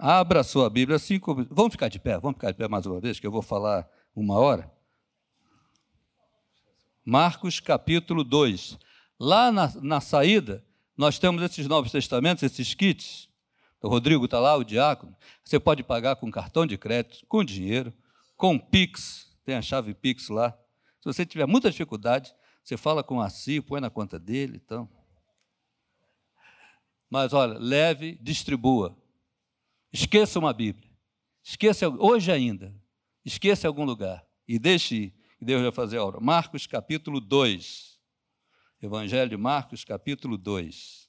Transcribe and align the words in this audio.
Abra 0.00 0.44
sua 0.44 0.70
Bíblia, 0.70 0.96
como. 1.20 1.44
Vamos 1.50 1.72
ficar 1.72 1.88
de 1.88 1.98
pé, 1.98 2.20
vamos 2.20 2.36
ficar 2.36 2.52
de 2.52 2.56
pé 2.56 2.68
mais 2.68 2.86
uma 2.86 3.00
vez, 3.00 3.18
que 3.18 3.26
eu 3.26 3.32
vou 3.32 3.42
falar 3.42 3.84
uma 4.14 4.38
hora. 4.38 4.70
Marcos 7.04 7.58
capítulo 7.58 8.22
2. 8.22 8.78
Lá 9.18 9.50
na, 9.50 9.72
na 9.82 10.00
saída, 10.00 10.64
nós 10.96 11.18
temos 11.18 11.42
esses 11.42 11.66
Novos 11.66 11.90
Testamentos, 11.90 12.44
esses 12.44 12.74
kits. 12.74 13.28
O 13.82 13.88
Rodrigo 13.88 14.24
está 14.24 14.38
lá, 14.38 14.54
o 14.54 14.62
diácono. 14.62 15.16
Você 15.42 15.58
pode 15.58 15.82
pagar 15.82 16.14
com 16.14 16.30
cartão 16.30 16.64
de 16.64 16.78
crédito, 16.78 17.26
com 17.26 17.42
dinheiro, 17.42 17.92
com 18.36 18.56
Pix, 18.56 19.36
tem 19.44 19.56
a 19.56 19.62
chave 19.62 19.94
Pix 19.94 20.28
lá. 20.28 20.56
Se 21.00 21.06
você 21.06 21.24
tiver 21.24 21.46
muita 21.46 21.70
dificuldade, 21.70 22.32
você 22.62 22.76
fala 22.76 23.02
com 23.02 23.20
a 23.20 23.28
CI, 23.30 23.60
põe 23.60 23.80
na 23.80 23.90
conta 23.90 24.18
dele, 24.18 24.60
então. 24.64 24.88
Mas 27.08 27.32
olha, 27.32 27.58
leve, 27.58 28.16
distribua. 28.20 28.96
Esqueça 29.92 30.38
uma 30.38 30.52
Bíblia. 30.52 30.90
Esqueça 31.42 31.88
hoje 31.88 32.30
ainda. 32.30 32.74
Esqueça 33.24 33.66
algum 33.66 33.84
lugar 33.84 34.26
e 34.46 34.58
deixe 34.58 34.94
ir. 34.94 35.14
Deus 35.40 35.62
vai 35.62 35.72
fazer 35.72 35.98
a 35.98 36.04
obra. 36.04 36.20
Marcos 36.20 36.66
capítulo 36.66 37.20
2. 37.20 37.98
Evangelho 38.82 39.30
de 39.30 39.36
Marcos 39.36 39.84
capítulo 39.84 40.36
2. 40.36 41.08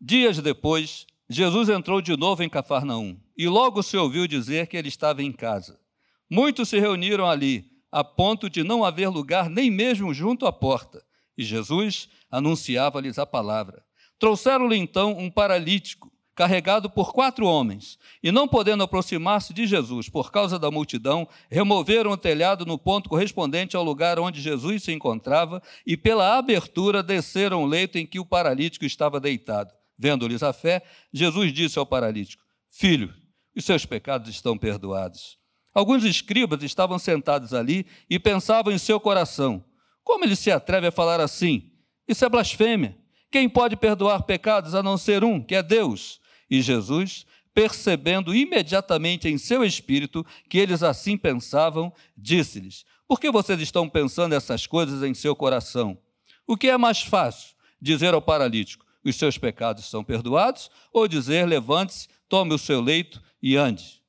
Dias 0.00 0.38
depois, 0.38 1.06
Jesus 1.28 1.68
entrou 1.70 2.02
de 2.02 2.14
novo 2.16 2.42
em 2.42 2.48
Cafarnaum 2.48 3.18
e 3.36 3.48
logo 3.48 3.82
se 3.82 3.96
ouviu 3.96 4.26
dizer 4.26 4.66
que 4.66 4.76
ele 4.76 4.88
estava 4.88 5.22
em 5.22 5.32
casa. 5.32 5.80
Muitos 6.28 6.68
se 6.68 6.78
reuniram 6.78 7.26
ali, 7.26 7.70
a 7.90 8.04
ponto 8.04 8.50
de 8.50 8.62
não 8.62 8.84
haver 8.84 9.08
lugar 9.08 9.48
nem 9.48 9.70
mesmo 9.70 10.12
junto 10.12 10.46
à 10.46 10.52
porta, 10.52 11.04
e 11.36 11.44
Jesus 11.44 12.08
anunciava-lhes 12.30 13.18
a 13.18 13.26
palavra. 13.26 13.84
Trouxeram-lhe 14.18 14.76
então 14.76 15.16
um 15.18 15.30
paralítico, 15.30 16.12
carregado 16.34 16.90
por 16.90 17.12
quatro 17.12 17.46
homens, 17.46 17.98
e 18.22 18.32
não 18.32 18.48
podendo 18.48 18.82
aproximar-se 18.82 19.54
de 19.54 19.66
Jesus 19.66 20.08
por 20.08 20.32
causa 20.32 20.58
da 20.58 20.70
multidão, 20.70 21.28
removeram 21.50 22.10
o 22.10 22.16
telhado 22.16 22.66
no 22.66 22.76
ponto 22.76 23.08
correspondente 23.08 23.76
ao 23.76 23.84
lugar 23.84 24.18
onde 24.18 24.40
Jesus 24.40 24.82
se 24.82 24.92
encontrava, 24.92 25.62
e 25.86 25.96
pela 25.96 26.36
abertura 26.36 27.02
desceram 27.02 27.62
o 27.62 27.66
leito 27.66 27.98
em 27.98 28.06
que 28.06 28.18
o 28.18 28.26
paralítico 28.26 28.84
estava 28.84 29.20
deitado. 29.20 29.72
Vendo-lhes 29.96 30.42
a 30.42 30.52
fé, 30.52 30.82
Jesus 31.12 31.52
disse 31.52 31.78
ao 31.78 31.86
paralítico: 31.86 32.42
Filho, 32.70 33.14
os 33.56 33.64
seus 33.64 33.86
pecados 33.86 34.28
estão 34.28 34.58
perdoados. 34.58 35.38
Alguns 35.72 36.04
escribas 36.04 36.62
estavam 36.62 36.98
sentados 36.98 37.54
ali 37.54 37.86
e 38.10 38.18
pensavam 38.18 38.72
em 38.72 38.78
seu 38.78 38.98
coração: 38.98 39.64
Como 40.04 40.24
ele 40.24 40.36
se 40.36 40.50
atreve 40.50 40.86
a 40.88 40.92
falar 40.92 41.20
assim? 41.20 41.72
Isso 42.06 42.24
é 42.24 42.28
blasfêmia. 42.28 42.96
Quem 43.30 43.48
pode 43.48 43.74
perdoar 43.74 44.22
pecados 44.22 44.74
a 44.74 44.82
não 44.82 44.96
ser 44.96 45.24
um, 45.24 45.42
que 45.42 45.54
é 45.54 45.62
Deus? 45.62 46.20
E 46.48 46.62
Jesus, 46.62 47.26
percebendo 47.52 48.34
imediatamente 48.34 49.28
em 49.28 49.38
seu 49.38 49.64
espírito 49.64 50.24
que 50.48 50.58
eles 50.58 50.82
assim 50.82 51.16
pensavam, 51.16 51.92
disse-lhes: 52.16 52.84
Por 53.08 53.18
que 53.18 53.30
vocês 53.30 53.60
estão 53.60 53.88
pensando 53.88 54.34
essas 54.34 54.66
coisas 54.66 55.02
em 55.02 55.14
seu 55.14 55.34
coração? 55.34 55.98
O 56.46 56.56
que 56.56 56.68
é 56.68 56.76
mais 56.76 57.00
fácil? 57.00 57.54
Dizer 57.80 58.14
ao 58.14 58.22
paralítico: 58.22 58.84
os 59.04 59.16
seus 59.16 59.36
pecados 59.36 59.88
são 59.88 60.02
perdoados, 60.02 60.70
ou 60.92 61.08
dizer, 61.08 61.46
levante-se, 61.46 62.08
tome 62.28 62.54
o 62.54 62.58
seu 62.58 62.80
leito 62.80 63.22
e 63.42 63.56
ande. 63.56 64.02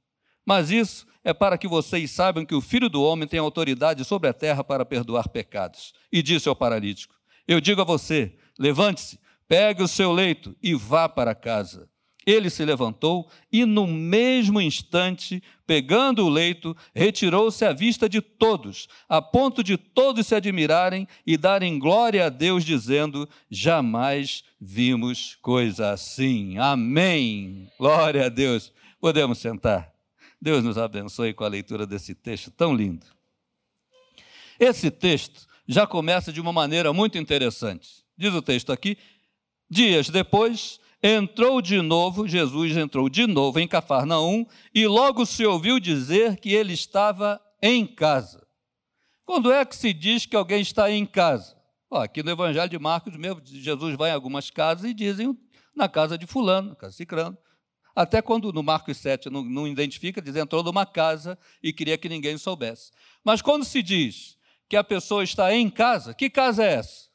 Mas 0.45 0.69
isso 0.69 1.07
é 1.23 1.33
para 1.33 1.57
que 1.57 1.67
vocês 1.67 2.11
saibam 2.11 2.45
que 2.45 2.53
o 2.53 2.61
Filho 2.61 2.87
do 2.87 3.01
Homem 3.01 3.27
tem 3.27 3.39
autoridade 3.39 4.05
sobre 4.05 4.29
a 4.29 4.33
terra 4.33 4.63
para 4.63 4.85
perdoar 4.85 5.27
pecados. 5.27 5.93
E 6.11 6.21
disse 6.21 6.47
ao 6.47 6.55
paralítico: 6.55 7.15
Eu 7.47 7.59
digo 7.59 7.81
a 7.81 7.85
você, 7.85 8.33
levante-se, 8.59 9.19
pegue 9.47 9.81
o 9.81 9.87
seu 9.87 10.11
leito 10.11 10.55
e 10.61 10.75
vá 10.75 11.09
para 11.09 11.33
casa. 11.33 11.89
Ele 12.25 12.49
se 12.49 12.65
levantou 12.65 13.29
e, 13.51 13.65
no 13.65 13.85
mesmo 13.85 14.59
instante, 14.59 15.43
pegando 15.67 16.25
o 16.25 16.29
leito, 16.29 16.75
retirou-se 16.93 17.63
à 17.63 17.71
vista 17.71 18.09
de 18.09 18.19
todos, 18.19 18.87
a 19.07 19.21
ponto 19.21 19.63
de 19.63 19.77
todos 19.77 20.25
se 20.25 20.33
admirarem 20.33 21.07
e 21.25 21.37
darem 21.37 21.77
glória 21.77 22.25
a 22.25 22.29
Deus, 22.29 22.63
dizendo: 22.63 23.29
Jamais 23.49 24.43
vimos 24.59 25.37
coisa 25.41 25.91
assim. 25.91 26.57
Amém. 26.57 27.69
Glória 27.77 28.25
a 28.25 28.29
Deus. 28.29 28.73
Podemos 28.99 29.37
sentar. 29.37 29.94
Deus 30.45 30.63
nos 30.63 30.77
abençoe 30.77 31.33
com 31.33 31.43
a 31.43 31.47
leitura 31.47 31.87
desse 31.87 32.13
texto 32.13 32.51
tão 32.51 32.71
lindo. 32.71 33.07
Esse 34.59 34.91
texto 34.91 35.47
já 35.67 35.87
começa 35.87 36.31
de 36.31 36.39
uma 36.39 36.53
maneira 36.53 36.93
muito 36.93 37.17
interessante. 37.17 38.05
Diz 38.15 38.31
o 38.31 38.43
texto 38.43 38.71
aqui: 38.71 38.95
Dias 39.67 40.07
depois, 40.07 40.79
entrou 41.01 41.63
de 41.63 41.81
novo, 41.81 42.27
Jesus 42.27 42.77
entrou 42.77 43.09
de 43.09 43.25
novo 43.25 43.59
em 43.59 43.67
Cafarnaum 43.67 44.45
e 44.71 44.85
logo 44.85 45.25
se 45.25 45.43
ouviu 45.43 45.79
dizer 45.79 46.39
que 46.39 46.53
ele 46.53 46.73
estava 46.73 47.41
em 47.59 47.83
casa. 47.83 48.45
Quando 49.25 49.51
é 49.51 49.65
que 49.65 49.75
se 49.75 49.91
diz 49.93 50.27
que 50.27 50.35
alguém 50.35 50.61
está 50.61 50.91
em 50.91 51.07
casa? 51.07 51.57
Aqui 51.91 52.21
no 52.21 52.29
Evangelho 52.29 52.69
de 52.69 52.77
Marcos 52.77 53.17
mesmo, 53.17 53.41
Jesus 53.43 53.97
vai 53.97 54.11
em 54.11 54.13
algumas 54.13 54.51
casas 54.51 54.91
e 54.91 54.93
dizem 54.93 55.35
na 55.75 55.89
casa 55.89 56.19
de 56.19 56.27
fulano, 56.27 56.69
na 56.69 56.75
casa 56.75 56.91
de 56.91 56.97
cicrano. 56.97 57.35
Até 57.95 58.21
quando 58.21 58.51
no 58.51 58.61
Marcos 58.61 58.97
7 58.97 59.29
não, 59.29 59.41
não 59.41 59.67
identifica, 59.67 60.21
diz 60.21 60.35
entrou 60.35 60.61
numa 60.61 60.85
casa 60.85 61.37
e 61.63 61.71
queria 61.71 61.97
que 61.97 62.09
ninguém 62.09 62.37
soubesse. 62.37 62.91
Mas 63.23 63.41
quando 63.41 63.63
se 63.63 63.81
diz 63.81 64.37
que 64.67 64.75
a 64.75 64.83
pessoa 64.83 65.23
está 65.23 65.53
em 65.53 65.69
casa, 65.69 66.13
que 66.13 66.29
casa 66.29 66.63
é 66.63 66.73
essa? 66.73 67.09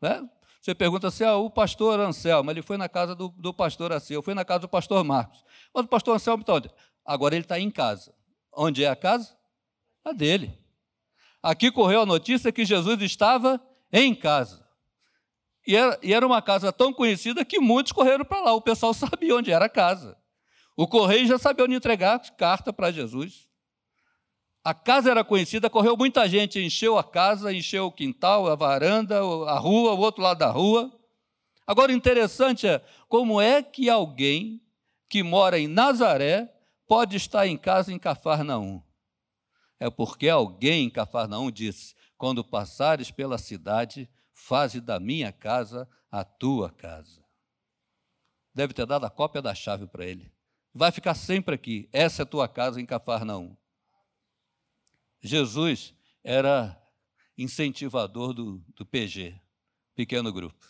Né? 0.00 0.28
Você 0.60 0.74
pergunta 0.74 1.08
assim, 1.08 1.24
ah, 1.24 1.36
o 1.36 1.48
pastor 1.48 1.98
Anselmo, 1.98 2.50
ele 2.50 2.60
foi 2.60 2.76
na 2.76 2.88
casa 2.88 3.14
do, 3.14 3.28
do 3.30 3.54
pastor 3.54 3.92
assim, 3.92 4.14
eu 4.14 4.22
fui 4.22 4.34
na 4.34 4.44
casa 4.44 4.60
do 4.60 4.68
pastor 4.68 5.02
Marcos. 5.02 5.42
Mas 5.74 5.84
o 5.84 5.88
pastor 5.88 6.14
Anselmo 6.16 6.42
está 6.42 6.54
onde? 6.54 6.70
Agora 7.04 7.34
ele 7.34 7.44
está 7.44 7.58
em 7.58 7.70
casa. 7.70 8.14
Onde 8.54 8.84
é 8.84 8.88
a 8.88 8.94
casa? 8.94 9.34
A 10.04 10.12
dele. 10.12 10.56
Aqui 11.42 11.72
correu 11.72 12.02
a 12.02 12.06
notícia 12.06 12.52
que 12.52 12.64
Jesus 12.64 13.00
estava 13.00 13.60
em 13.90 14.14
casa. 14.14 14.61
E 15.66 15.76
era, 15.76 15.98
e 16.02 16.12
era 16.12 16.26
uma 16.26 16.42
casa 16.42 16.72
tão 16.72 16.92
conhecida 16.92 17.44
que 17.44 17.60
muitos 17.60 17.92
correram 17.92 18.24
para 18.24 18.40
lá. 18.40 18.52
O 18.52 18.60
pessoal 18.60 18.92
sabia 18.94 19.36
onde 19.36 19.52
era 19.52 19.66
a 19.66 19.68
casa. 19.68 20.16
O 20.76 20.86
correio 20.86 21.26
já 21.26 21.38
sabia 21.38 21.64
onde 21.64 21.74
entregar 21.74 22.18
carta 22.36 22.72
para 22.72 22.90
Jesus. 22.90 23.48
A 24.64 24.72
casa 24.72 25.10
era 25.10 25.24
conhecida, 25.24 25.68
correu 25.68 25.96
muita 25.96 26.28
gente, 26.28 26.60
encheu 26.60 26.96
a 26.96 27.02
casa, 27.02 27.52
encheu 27.52 27.86
o 27.86 27.92
quintal, 27.92 28.48
a 28.48 28.54
varanda, 28.54 29.18
a 29.18 29.58
rua, 29.58 29.92
o 29.92 29.98
outro 29.98 30.22
lado 30.22 30.38
da 30.38 30.50
rua. 30.50 30.90
Agora, 31.66 31.92
interessante 31.92 32.66
é 32.66 32.80
como 33.08 33.40
é 33.40 33.62
que 33.62 33.90
alguém 33.90 34.62
que 35.08 35.22
mora 35.22 35.58
em 35.58 35.66
Nazaré 35.66 36.52
pode 36.86 37.16
estar 37.16 37.46
em 37.46 37.56
casa 37.56 37.92
em 37.92 37.98
Cafarnaum. 37.98 38.80
É 39.80 39.90
porque 39.90 40.28
alguém 40.28 40.84
em 40.84 40.90
Cafarnaum 40.90 41.50
disse: 41.50 41.94
quando 42.16 42.44
passares 42.44 43.10
pela 43.10 43.38
cidade, 43.38 44.08
faze 44.42 44.80
da 44.80 44.98
minha 44.98 45.32
casa 45.32 45.88
a 46.10 46.24
tua 46.24 46.70
casa. 46.70 47.24
Deve 48.52 48.74
ter 48.74 48.84
dado 48.84 49.06
a 49.06 49.10
cópia 49.10 49.40
da 49.40 49.54
chave 49.54 49.86
para 49.86 50.04
ele. 50.04 50.30
Vai 50.74 50.90
ficar 50.90 51.14
sempre 51.14 51.54
aqui. 51.54 51.88
Essa 51.92 52.22
é 52.22 52.24
a 52.24 52.26
tua 52.26 52.48
casa 52.48 52.80
em 52.80 52.86
Cafarnaum. 52.86 53.56
Jesus 55.20 55.94
era 56.24 56.76
incentivador 57.38 58.34
do, 58.34 58.58
do 58.74 58.84
PG, 58.84 59.40
pequeno 59.94 60.32
grupo. 60.32 60.66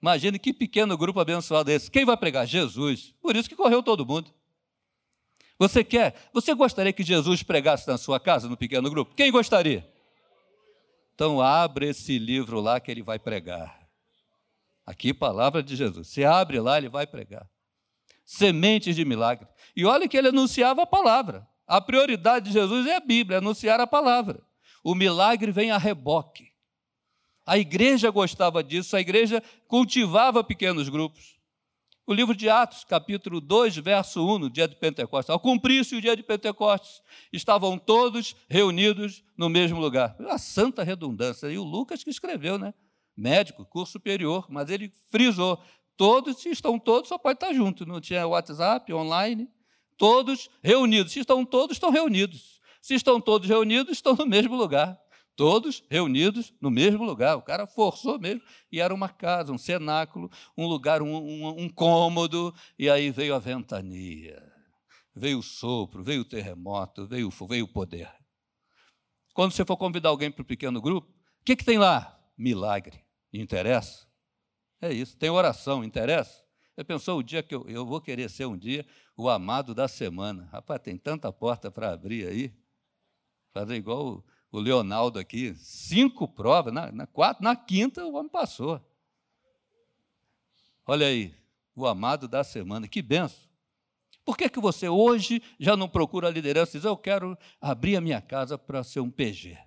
Imagine 0.00 0.38
que 0.38 0.52
pequeno 0.52 0.96
grupo 0.96 1.20
abençoado 1.20 1.70
é 1.70 1.74
esse. 1.74 1.90
Quem 1.90 2.04
vai 2.04 2.16
pregar? 2.16 2.46
Jesus. 2.46 3.14
Por 3.20 3.34
isso 3.34 3.48
que 3.48 3.56
correu 3.56 3.82
todo 3.82 4.06
mundo. 4.06 4.32
Você 5.58 5.82
quer? 5.82 6.30
Você 6.32 6.54
gostaria 6.54 6.92
que 6.92 7.02
Jesus 7.02 7.42
pregasse 7.42 7.88
na 7.88 7.98
sua 7.98 8.20
casa, 8.20 8.48
no 8.48 8.56
pequeno 8.56 8.88
grupo? 8.90 9.14
Quem 9.14 9.32
gostaria? 9.32 9.89
Então 11.20 11.38
abre 11.38 11.86
esse 11.90 12.18
livro 12.18 12.62
lá 12.62 12.80
que 12.80 12.90
ele 12.90 13.02
vai 13.02 13.18
pregar. 13.18 13.86
Aqui, 14.86 15.12
palavra 15.12 15.62
de 15.62 15.76
Jesus. 15.76 16.08
Você 16.08 16.24
abre 16.24 16.58
lá, 16.58 16.78
ele 16.78 16.88
vai 16.88 17.06
pregar. 17.06 17.46
Sementes 18.24 18.96
de 18.96 19.04
milagre. 19.04 19.46
E 19.76 19.84
olha 19.84 20.08
que 20.08 20.16
ele 20.16 20.28
anunciava 20.28 20.80
a 20.80 20.86
palavra. 20.86 21.46
A 21.66 21.78
prioridade 21.78 22.46
de 22.46 22.52
Jesus 22.52 22.86
é 22.86 22.96
a 22.96 23.00
Bíblia, 23.00 23.36
anunciar 23.36 23.78
a 23.80 23.86
palavra. 23.86 24.42
O 24.82 24.94
milagre 24.94 25.52
vem 25.52 25.70
a 25.70 25.76
reboque. 25.76 26.54
A 27.44 27.58
igreja 27.58 28.10
gostava 28.10 28.64
disso, 28.64 28.96
a 28.96 29.00
igreja 29.02 29.42
cultivava 29.68 30.42
pequenos 30.42 30.88
grupos. 30.88 31.38
O 32.06 32.12
livro 32.12 32.34
de 32.34 32.48
Atos, 32.48 32.84
capítulo 32.84 33.40
2, 33.40 33.76
verso 33.76 34.26
1, 34.26 34.38
no 34.38 34.50
dia 34.50 34.66
de 34.66 34.74
Pentecostes. 34.74 35.30
Ao 35.30 35.38
cumprir-se 35.38 35.94
o 35.94 36.00
dia 36.00 36.16
de 36.16 36.22
Pentecostes, 36.22 37.02
estavam 37.32 37.78
todos 37.78 38.34
reunidos 38.48 39.22
no 39.36 39.48
mesmo 39.48 39.80
lugar. 39.80 40.16
Uma 40.18 40.38
santa 40.38 40.82
redundância. 40.82 41.46
E 41.48 41.58
o 41.58 41.62
Lucas 41.62 42.02
que 42.02 42.10
escreveu, 42.10 42.58
né? 42.58 42.74
Médico, 43.16 43.64
curso 43.64 43.92
superior, 43.92 44.46
mas 44.48 44.70
ele 44.70 44.92
frisou: 45.10 45.62
todos, 45.96 46.38
se 46.38 46.48
estão 46.48 46.78
todos, 46.78 47.08
só 47.08 47.18
pode 47.18 47.36
estar 47.36 47.52
junto. 47.52 47.86
Não 47.86 48.00
tinha 48.00 48.26
WhatsApp, 48.26 48.92
online 48.92 49.48
todos 50.00 50.48
reunidos. 50.64 51.12
Se 51.12 51.20
estão 51.20 51.44
todos, 51.44 51.76
estão 51.76 51.90
reunidos. 51.90 52.58
Se 52.80 52.94
estão 52.94 53.20
todos 53.20 53.46
reunidos, 53.46 53.92
estão 53.92 54.14
no 54.16 54.24
mesmo 54.24 54.56
lugar. 54.56 54.98
Todos 55.36 55.82
reunidos 55.90 56.52
no 56.60 56.70
mesmo 56.70 57.04
lugar. 57.04 57.36
O 57.36 57.42
cara 57.42 57.66
forçou 57.66 58.18
mesmo. 58.18 58.42
E 58.70 58.80
era 58.80 58.92
uma 58.92 59.08
casa, 59.08 59.52
um 59.52 59.58
cenáculo, 59.58 60.30
um 60.56 60.66
lugar, 60.66 61.02
um, 61.02 61.16
um, 61.16 61.62
um 61.62 61.68
cômodo. 61.68 62.54
E 62.78 62.90
aí 62.90 63.10
veio 63.10 63.34
a 63.34 63.38
ventania, 63.38 64.42
veio 65.14 65.38
o 65.38 65.42
sopro, 65.42 66.02
veio 66.02 66.22
o 66.22 66.24
terremoto, 66.24 67.06
veio, 67.06 67.30
veio 67.48 67.64
o 67.64 67.72
poder. 67.72 68.10
Quando 69.32 69.52
você 69.52 69.64
for 69.64 69.76
convidar 69.76 70.10
alguém 70.10 70.30
para 70.30 70.42
o 70.42 70.46
pequeno 70.46 70.80
grupo, 70.80 71.08
o 71.08 71.44
que, 71.44 71.56
que 71.56 71.64
tem 71.64 71.78
lá? 71.78 72.18
Milagre. 72.36 73.00
Interessa? 73.32 74.06
É 74.80 74.92
isso. 74.92 75.16
Tem 75.16 75.30
oração, 75.30 75.84
interessa? 75.84 76.44
Você 76.74 76.84
pensou 76.84 77.18
o 77.18 77.22
dia 77.22 77.42
que 77.42 77.54
eu, 77.54 77.68
eu 77.68 77.86
vou 77.86 78.00
querer 78.00 78.28
ser 78.30 78.46
um 78.46 78.56
dia 78.56 78.86
o 79.16 79.28
amado 79.28 79.74
da 79.74 79.86
semana. 79.86 80.48
Rapaz, 80.52 80.80
tem 80.80 80.96
tanta 80.96 81.32
porta 81.32 81.70
para 81.70 81.92
abrir 81.92 82.26
aí. 82.26 82.54
Fazer 83.52 83.76
igual 83.76 84.06
o, 84.06 84.24
o 84.50 84.58
Leonardo 84.58 85.18
aqui. 85.18 85.54
Cinco 85.56 86.26
provas, 86.26 86.72
na, 86.72 86.90
na, 86.90 87.06
quatro, 87.06 87.42
na 87.42 87.54
quinta 87.54 88.04
o 88.04 88.14
homem 88.14 88.30
passou. 88.30 88.80
Olha 90.86 91.06
aí, 91.06 91.34
o 91.74 91.86
amado 91.86 92.26
da 92.26 92.42
semana. 92.42 92.88
Que 92.88 93.00
benção. 93.00 93.48
Por 94.24 94.36
que, 94.36 94.48
que 94.48 94.60
você 94.60 94.88
hoje 94.88 95.42
já 95.58 95.76
não 95.76 95.88
procura 95.88 96.28
a 96.28 96.30
liderança 96.30 96.76
e 96.76 96.80
diz, 96.80 96.84
eu 96.84 96.96
quero 96.96 97.36
abrir 97.60 97.96
a 97.96 98.00
minha 98.00 98.20
casa 98.20 98.58
para 98.58 98.84
ser 98.84 99.00
um 99.00 99.10
PG? 99.10 99.58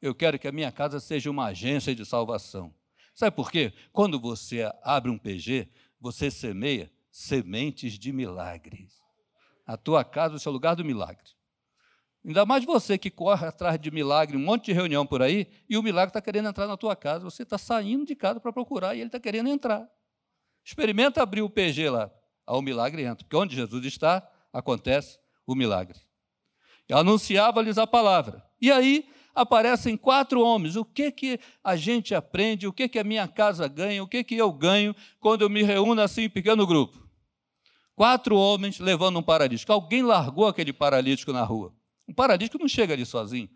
Eu 0.00 0.14
quero 0.14 0.38
que 0.38 0.48
a 0.48 0.52
minha 0.52 0.72
casa 0.72 1.00
seja 1.00 1.30
uma 1.30 1.46
agência 1.46 1.94
de 1.94 2.04
salvação. 2.04 2.74
Sabe 3.14 3.34
por 3.34 3.50
quê? 3.50 3.72
Quando 3.92 4.20
você 4.20 4.70
abre 4.82 5.10
um 5.10 5.18
PG, 5.18 5.68
você 6.00 6.30
semeia 6.30 6.90
sementes 7.10 7.98
de 7.98 8.12
milagres. 8.12 9.00
A 9.66 9.76
tua 9.76 10.04
casa 10.04 10.36
o 10.36 10.38
seu 10.38 10.52
lugar 10.52 10.76
do 10.76 10.84
milagre. 10.84 11.35
Ainda 12.26 12.44
mais 12.44 12.64
você 12.64 12.98
que 12.98 13.08
corre 13.08 13.46
atrás 13.46 13.78
de 13.78 13.88
milagre, 13.88 14.36
um 14.36 14.40
monte 14.40 14.66
de 14.66 14.72
reunião 14.72 15.06
por 15.06 15.22
aí, 15.22 15.46
e 15.68 15.78
o 15.78 15.82
milagre 15.82 16.10
está 16.10 16.20
querendo 16.20 16.48
entrar 16.48 16.66
na 16.66 16.76
tua 16.76 16.96
casa. 16.96 17.22
Você 17.22 17.44
está 17.44 17.56
saindo 17.56 18.04
de 18.04 18.16
casa 18.16 18.40
para 18.40 18.52
procurar 18.52 18.96
e 18.96 18.98
ele 18.98 19.06
está 19.06 19.20
querendo 19.20 19.48
entrar. 19.48 19.88
Experimenta 20.64 21.22
abrir 21.22 21.42
o 21.42 21.48
PG 21.48 21.88
lá. 21.88 22.10
Aí 22.44 22.56
o 22.56 22.60
milagre 22.60 23.04
entra. 23.04 23.24
Porque 23.24 23.36
onde 23.36 23.54
Jesus 23.54 23.86
está, 23.86 24.28
acontece 24.52 25.20
o 25.46 25.54
milagre. 25.54 25.96
Anunciava-lhes 26.90 27.78
a 27.78 27.86
palavra. 27.86 28.44
E 28.60 28.72
aí 28.72 29.08
aparecem 29.32 29.96
quatro 29.96 30.40
homens. 30.40 30.74
O 30.74 30.84
que 30.84 31.12
que 31.12 31.38
a 31.62 31.76
gente 31.76 32.12
aprende? 32.12 32.66
O 32.66 32.72
que 32.72 32.88
que 32.88 32.98
a 32.98 33.04
minha 33.04 33.28
casa 33.28 33.68
ganha? 33.68 34.02
O 34.02 34.08
que 34.08 34.24
que 34.24 34.34
eu 34.34 34.52
ganho 34.52 34.96
quando 35.20 35.42
eu 35.42 35.48
me 35.48 35.62
reúno 35.62 36.02
assim 36.02 36.22
em 36.22 36.30
pequeno 36.30 36.66
grupo? 36.66 37.06
Quatro 37.94 38.36
homens 38.36 38.80
levando 38.80 39.20
um 39.20 39.22
paralítico. 39.22 39.72
Alguém 39.72 40.02
largou 40.02 40.48
aquele 40.48 40.72
paralítico 40.72 41.32
na 41.32 41.44
rua. 41.44 41.72
Um 42.08 42.14
paralítico 42.14 42.58
não 42.58 42.68
chega 42.68 42.94
ali 42.94 43.04
sozinho. 43.04 43.50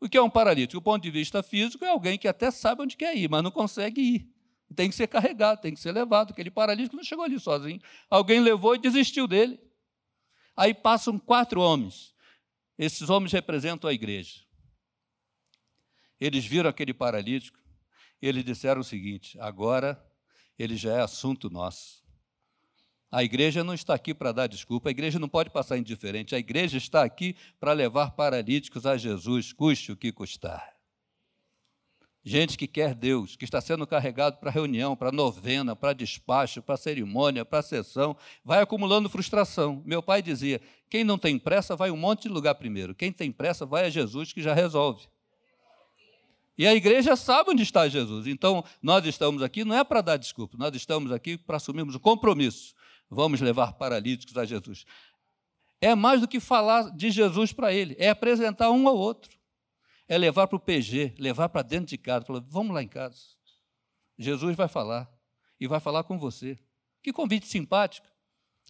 O 0.00 0.08
que 0.08 0.16
é 0.16 0.22
um 0.22 0.30
paralítico? 0.30 0.80
Do 0.80 0.82
ponto 0.82 1.02
de 1.02 1.10
vista 1.10 1.42
físico, 1.42 1.84
é 1.84 1.88
alguém 1.88 2.18
que 2.18 2.26
até 2.26 2.50
sabe 2.50 2.82
onde 2.82 2.96
quer 2.96 3.16
ir, 3.16 3.28
mas 3.30 3.42
não 3.42 3.50
consegue 3.50 4.00
ir. 4.00 4.32
Tem 4.74 4.88
que 4.88 4.94
ser 4.94 5.06
carregado, 5.06 5.60
tem 5.60 5.74
que 5.74 5.80
ser 5.80 5.92
levado. 5.92 6.32
Aquele 6.32 6.50
paralítico 6.50 6.96
não 6.96 7.04
chegou 7.04 7.24
ali 7.24 7.38
sozinho. 7.38 7.80
Alguém 8.10 8.40
levou 8.40 8.74
e 8.74 8.78
desistiu 8.78 9.28
dele. 9.28 9.60
Aí 10.56 10.74
passam 10.74 11.18
quatro 11.18 11.60
homens. 11.60 12.14
Esses 12.76 13.08
homens 13.10 13.32
representam 13.32 13.88
a 13.88 13.92
igreja. 13.92 14.40
Eles 16.20 16.44
viram 16.44 16.70
aquele 16.70 16.94
paralítico 16.94 17.58
e 18.20 18.26
eles 18.26 18.44
disseram 18.44 18.80
o 18.80 18.84
seguinte: 18.84 19.38
agora 19.40 20.02
ele 20.58 20.76
já 20.76 20.94
é 20.94 21.00
assunto 21.00 21.50
nosso. 21.50 22.01
A 23.12 23.22
igreja 23.22 23.62
não 23.62 23.74
está 23.74 23.92
aqui 23.92 24.14
para 24.14 24.32
dar 24.32 24.46
desculpa, 24.46 24.88
a 24.88 24.90
igreja 24.90 25.18
não 25.18 25.28
pode 25.28 25.50
passar 25.50 25.76
indiferente, 25.76 26.34
a 26.34 26.38
igreja 26.38 26.78
está 26.78 27.04
aqui 27.04 27.36
para 27.60 27.74
levar 27.74 28.12
paralíticos 28.12 28.86
a 28.86 28.96
Jesus, 28.96 29.52
custe 29.52 29.92
o 29.92 29.96
que 29.96 30.10
custar. 30.10 30.72
Gente 32.24 32.56
que 32.56 32.66
quer 32.66 32.94
Deus, 32.94 33.36
que 33.36 33.44
está 33.44 33.60
sendo 33.60 33.86
carregado 33.86 34.38
para 34.38 34.50
reunião, 34.50 34.96
para 34.96 35.12
novena, 35.12 35.76
para 35.76 35.92
despacho, 35.92 36.62
para 36.62 36.78
cerimônia, 36.78 37.44
para 37.44 37.60
sessão, 37.60 38.16
vai 38.42 38.62
acumulando 38.62 39.10
frustração. 39.10 39.82
Meu 39.84 40.02
pai 40.02 40.22
dizia: 40.22 40.58
quem 40.88 41.04
não 41.04 41.18
tem 41.18 41.38
pressa 41.38 41.76
vai 41.76 41.90
um 41.90 41.96
monte 41.96 42.22
de 42.22 42.28
lugar 42.28 42.54
primeiro, 42.54 42.94
quem 42.94 43.12
tem 43.12 43.30
pressa 43.30 43.66
vai 43.66 43.84
a 43.84 43.90
Jesus 43.90 44.32
que 44.32 44.40
já 44.40 44.54
resolve. 44.54 45.06
E 46.56 46.66
a 46.66 46.74
igreja 46.74 47.16
sabe 47.16 47.50
onde 47.50 47.62
está 47.62 47.88
Jesus. 47.88 48.26
Então, 48.26 48.64
nós 48.80 49.04
estamos 49.04 49.42
aqui 49.42 49.64
não 49.64 49.76
é 49.76 49.82
para 49.84 50.00
dar 50.00 50.16
desculpa, 50.16 50.56
nós 50.56 50.74
estamos 50.74 51.12
aqui 51.12 51.36
para 51.36 51.56
assumirmos 51.56 51.94
um 51.94 51.98
compromisso. 51.98 52.74
Vamos 53.14 53.40
levar 53.40 53.72
paralíticos 53.74 54.36
a 54.36 54.44
Jesus. 54.44 54.84
É 55.80 55.94
mais 55.94 56.20
do 56.20 56.28
que 56.28 56.40
falar 56.40 56.90
de 56.90 57.10
Jesus 57.10 57.52
para 57.52 57.72
ele, 57.72 57.96
é 57.98 58.08
apresentar 58.08 58.70
um 58.70 58.88
ao 58.88 58.96
outro. 58.96 59.38
É 60.08 60.18
levar 60.18 60.46
para 60.46 60.56
o 60.56 60.60
PG, 60.60 61.14
levar 61.18 61.48
para 61.48 61.62
dentro 61.62 61.86
de 61.86 61.98
casa. 61.98 62.24
Falar, 62.24 62.42
vamos 62.46 62.74
lá 62.74 62.82
em 62.82 62.88
casa. 62.88 63.18
Jesus 64.18 64.56
vai 64.56 64.68
falar. 64.68 65.10
E 65.58 65.66
vai 65.66 65.80
falar 65.80 66.04
com 66.04 66.18
você. 66.18 66.58
Que 67.02 67.12
convite 67.12 67.46
simpático. 67.46 68.06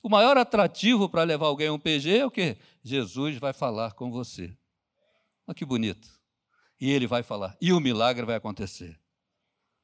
O 0.03 0.09
maior 0.09 0.37
atrativo 0.37 1.09
para 1.09 1.23
levar 1.23 1.47
alguém 1.47 1.69
a 1.69 1.73
um 1.73 1.79
PG 1.79 2.19
é 2.19 2.27
o 2.27 2.31
quê? 2.31 2.57
Jesus 2.83 3.39
vai 3.39 3.53
falar 3.53 3.93
com 3.93 4.11
você. 4.11 4.57
Olha 5.47 5.55
que 5.55 5.65
bonito 5.65 6.23
e 6.83 6.91
ele 6.91 7.07
vai 7.07 7.23
falar, 7.23 7.57
e 7.61 7.73
o 7.73 7.79
milagre 7.79 8.27
vai 8.27 8.35
acontecer. 8.35 8.99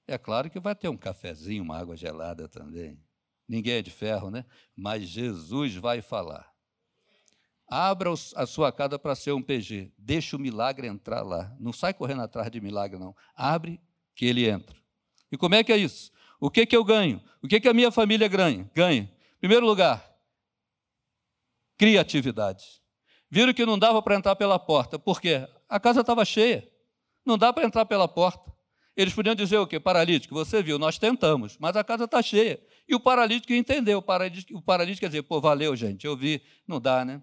É 0.04 0.18
claro 0.18 0.50
que 0.50 0.58
vai 0.58 0.74
ter 0.74 0.88
um 0.88 0.96
cafezinho, 0.96 1.62
uma 1.62 1.78
água 1.78 1.96
gelada 1.96 2.48
também. 2.48 3.00
Ninguém 3.48 3.74
é 3.74 3.82
de 3.82 3.90
ferro, 3.90 4.30
né? 4.30 4.44
Mas 4.76 5.04
Jesus 5.04 5.74
vai 5.74 6.02
falar. 6.02 6.52
Abra 7.66 8.10
a 8.36 8.46
sua 8.46 8.70
casa 8.72 8.98
para 8.98 9.14
ser 9.14 9.32
um 9.32 9.42
PG. 9.42 9.92
Deixa 9.96 10.36
o 10.36 10.38
milagre 10.38 10.86
entrar 10.86 11.22
lá. 11.22 11.54
Não 11.58 11.72
sai 11.72 11.94
correndo 11.94 12.22
atrás 12.22 12.50
de 12.50 12.60
milagre, 12.60 12.98
não. 12.98 13.14
Abre 13.34 13.80
que 14.14 14.26
ele 14.26 14.48
entra. 14.48 14.76
E 15.30 15.36
como 15.36 15.54
é 15.54 15.64
que 15.64 15.72
é 15.72 15.76
isso? 15.76 16.10
O 16.40 16.50
que, 16.50 16.64
que 16.66 16.76
eu 16.76 16.84
ganho? 16.84 17.22
O 17.42 17.48
que, 17.48 17.60
que 17.60 17.68
a 17.68 17.74
minha 17.74 17.90
família 17.90 18.28
ganha? 18.28 18.70
Ganha. 18.74 19.10
Primeiro 19.38 19.66
lugar, 19.66 20.04
criatividade. 21.76 22.64
Viram 23.30 23.52
que 23.52 23.64
não 23.64 23.78
dava 23.78 24.02
para 24.02 24.16
entrar 24.16 24.36
pela 24.36 24.58
porta. 24.58 24.98
Por 24.98 25.20
quê? 25.20 25.46
A 25.68 25.78
casa 25.78 26.00
estava 26.00 26.24
cheia. 26.24 26.66
Não 27.24 27.36
dá 27.36 27.52
para 27.52 27.64
entrar 27.64 27.84
pela 27.84 28.08
porta. 28.08 28.52
Eles 28.96 29.14
podiam 29.14 29.34
dizer 29.34 29.58
o 29.58 29.66
quê? 29.66 29.78
Paralítico, 29.78 30.34
você 30.34 30.60
viu, 30.60 30.76
nós 30.76 30.98
tentamos, 30.98 31.56
mas 31.58 31.76
a 31.76 31.84
casa 31.84 32.04
está 32.04 32.20
cheia. 32.20 32.60
E 32.88 32.94
o 32.94 33.00
paralítico 33.00 33.52
entendeu. 33.52 33.98
O 33.98 34.02
paralítico, 34.02 34.58
o 34.58 34.62
paralítico 34.62 35.00
quer 35.00 35.08
dizer, 35.08 35.22
pô, 35.22 35.40
valeu, 35.40 35.76
gente, 35.76 36.06
eu 36.06 36.16
vi. 36.16 36.42
Não 36.66 36.80
dá, 36.80 37.04
né? 37.04 37.22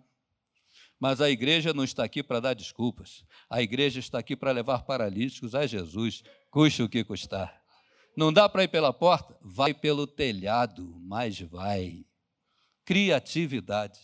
Mas 1.00 1.20
a 1.20 1.30
igreja 1.30 1.74
não 1.74 1.84
está 1.84 2.04
aqui 2.04 2.22
para 2.22 2.40
dar 2.40 2.54
desculpas. 2.54 3.26
A 3.50 3.62
igreja 3.62 4.00
está 4.00 4.20
aqui 4.20 4.36
para 4.36 4.52
levar 4.52 4.84
paralíticos 4.84 5.56
a 5.56 5.66
Jesus, 5.66 6.24
custe 6.50 6.84
o 6.84 6.90
que 6.90 7.04
custar. 7.04 7.62
Não 8.16 8.32
dá 8.32 8.48
para 8.48 8.64
ir 8.64 8.70
pela 8.70 8.94
porta? 8.94 9.38
Vai 9.42 9.74
pelo 9.74 10.08
telhado, 10.08 10.96
mas 11.02 11.40
vai. 11.42 12.06
Criatividade. 12.86 14.00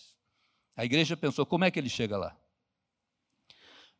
A 0.75 0.83
igreja 0.83 1.15
pensou: 1.15 1.45
como 1.45 1.63
é 1.63 1.71
que 1.71 1.79
ele 1.79 1.89
chega 1.89 2.17
lá? 2.17 2.35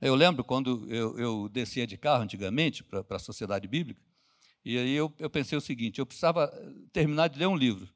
Eu 0.01 0.15
lembro 0.15 0.43
quando 0.43 0.91
eu, 0.91 1.17
eu 1.17 1.49
descia 1.49 1.85
de 1.85 1.95
carro 1.95 2.23
antigamente 2.23 2.83
para 2.83 3.05
a 3.09 3.19
Sociedade 3.19 3.67
Bíblica, 3.67 4.01
e 4.63 4.77
aí 4.77 4.93
eu, 4.93 5.13
eu 5.19 5.29
pensei 5.29 5.57
o 5.57 5.61
seguinte: 5.61 5.99
eu 5.99 6.05
precisava 6.05 6.47
terminar 6.91 7.27
de 7.27 7.39
ler 7.39 7.47
um 7.47 7.55
livro. 7.55 7.93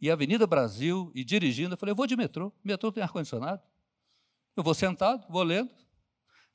E 0.00 0.10
Avenida 0.10 0.46
Brasil, 0.46 1.10
e 1.14 1.24
dirigindo, 1.24 1.74
eu 1.74 1.78
falei: 1.78 1.92
eu 1.92 1.96
vou 1.96 2.06
de 2.06 2.16
metrô, 2.16 2.52
metrô 2.62 2.92
tem 2.92 3.02
ar-condicionado. 3.02 3.62
Eu 4.56 4.62
vou 4.62 4.74
sentado, 4.74 5.26
vou 5.28 5.42
lendo. 5.42 5.70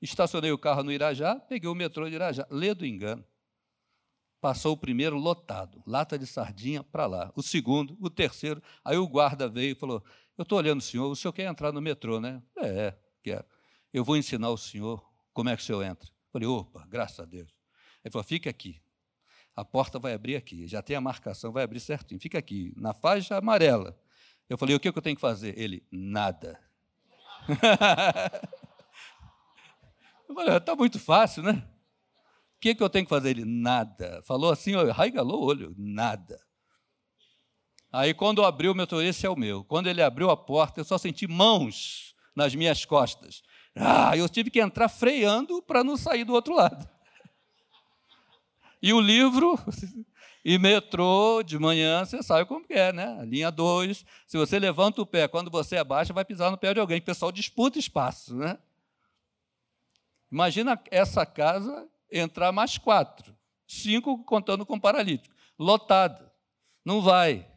Estacionei 0.01 0.51
o 0.51 0.57
carro 0.57 0.83
no 0.83 0.91
Irajá, 0.91 1.35
peguei 1.35 1.69
o 1.69 1.75
metrô 1.75 2.07
de 2.07 2.15
Irajá, 2.15 2.47
lê 2.49 2.73
do 2.73 2.85
engano. 2.85 3.23
Passou 4.39 4.71
o 4.73 4.77
primeiro 4.77 5.17
lotado, 5.17 5.83
lata 5.85 6.17
de 6.17 6.25
sardinha 6.25 6.81
para 6.81 7.05
lá. 7.05 7.31
O 7.35 7.43
segundo, 7.43 7.97
o 7.99 8.09
terceiro. 8.09 8.63
Aí 8.85 8.97
o 8.97 9.07
guarda 9.07 9.49
veio 9.49 9.73
e 9.73 9.75
falou: 9.75 10.03
Eu 10.37 10.43
estou 10.43 10.57
olhando 10.57 10.79
o 10.79 10.83
senhor, 10.83 11.09
o 11.09 11.15
senhor 11.15 11.33
quer 11.33 11.49
entrar 11.49 11.73
no 11.73 11.81
metrô, 11.81 12.19
né? 12.19 12.41
É, 12.57 12.95
quero 13.21 13.45
eu 13.93 14.03
vou 14.03 14.15
ensinar 14.15 14.49
o 14.49 14.57
senhor 14.57 15.03
como 15.33 15.49
é 15.49 15.55
que 15.55 15.61
o 15.61 15.65
senhor 15.65 15.83
entra. 15.83 16.09
Falei, 16.31 16.47
opa, 16.47 16.85
graças 16.87 17.19
a 17.19 17.25
Deus. 17.25 17.51
Ele 18.03 18.11
falou, 18.11 18.23
fica 18.23 18.49
aqui. 18.49 18.81
A 19.55 19.65
porta 19.65 19.99
vai 19.99 20.13
abrir 20.13 20.35
aqui, 20.35 20.67
já 20.67 20.81
tem 20.81 20.95
a 20.95 21.01
marcação, 21.01 21.51
vai 21.51 21.63
abrir 21.63 21.79
certinho. 21.79 22.19
Fica 22.19 22.37
aqui, 22.37 22.73
na 22.77 22.93
faixa 22.93 23.37
amarela. 23.37 23.97
Eu 24.49 24.57
falei, 24.57 24.75
o 24.75 24.79
que 24.79 24.89
eu 24.89 25.01
tenho 25.01 25.15
que 25.15 25.21
fazer? 25.21 25.57
Ele, 25.59 25.85
nada. 25.91 26.59
eu 30.27 30.35
falei, 30.35 30.57
está 30.57 30.75
muito 30.75 30.99
fácil, 30.99 31.43
né? 31.43 31.67
O 32.55 32.59
que, 32.59 32.75
que 32.75 32.83
eu 32.83 32.89
tenho 32.89 33.05
que 33.05 33.09
fazer? 33.09 33.29
Ele, 33.29 33.45
nada. 33.45 34.21
Falou 34.23 34.51
assim, 34.51 34.73
raigalou 34.91 35.41
o 35.41 35.45
olho, 35.45 35.73
nada. 35.77 36.41
Aí, 37.91 38.13
quando 38.13 38.43
abriu 38.43 38.75
meu 38.75 38.85
esse 39.01 39.25
é 39.25 39.29
o 39.29 39.35
meu. 39.35 39.63
Quando 39.63 39.87
ele 39.87 40.01
abriu 40.01 40.29
a 40.29 40.37
porta, 40.37 40.79
eu 40.79 40.85
só 40.85 40.97
senti 40.97 41.27
mãos 41.27 42.13
nas 42.35 42.53
minhas 42.53 42.85
costas. 42.85 43.41
Ah, 43.75 44.15
eu 44.15 44.27
tive 44.27 44.49
que 44.49 44.59
entrar 44.59 44.89
freando 44.89 45.61
para 45.61 45.83
não 45.83 45.97
sair 45.97 46.23
do 46.23 46.33
outro 46.33 46.53
lado. 46.53 46.87
E 48.81 48.93
o 48.93 49.01
livro, 49.01 49.57
e 50.43 50.57
metrô, 50.57 51.43
de 51.43 51.59
manhã, 51.59 52.05
você 52.05 52.23
sabe 52.23 52.45
como 52.45 52.65
é, 52.69 52.93
né? 52.93 53.23
Linha 53.25 53.51
2, 53.51 54.05
se 54.25 54.37
você 54.37 54.57
levanta 54.57 55.01
o 55.01 55.05
pé, 55.05 55.27
quando 55.27 55.51
você 55.51 55.77
abaixa, 55.77 56.13
vai 56.13 56.23
pisar 56.23 56.49
no 56.49 56.57
pé 56.57 56.73
de 56.73 56.79
alguém, 56.79 56.99
o 56.99 57.03
pessoal 57.03 57.31
disputa 57.31 57.77
espaço, 57.77 58.35
né? 58.35 58.57
Imagina 60.31 60.79
essa 60.91 61.25
casa 61.25 61.89
entrar 62.11 62.51
mais 62.51 62.77
quatro, 62.77 63.35
cinco 63.67 64.23
contando 64.23 64.65
com 64.65 64.79
paralítico, 64.79 65.35
lotada. 65.57 66.31
Não 66.85 67.01
vai. 67.01 67.47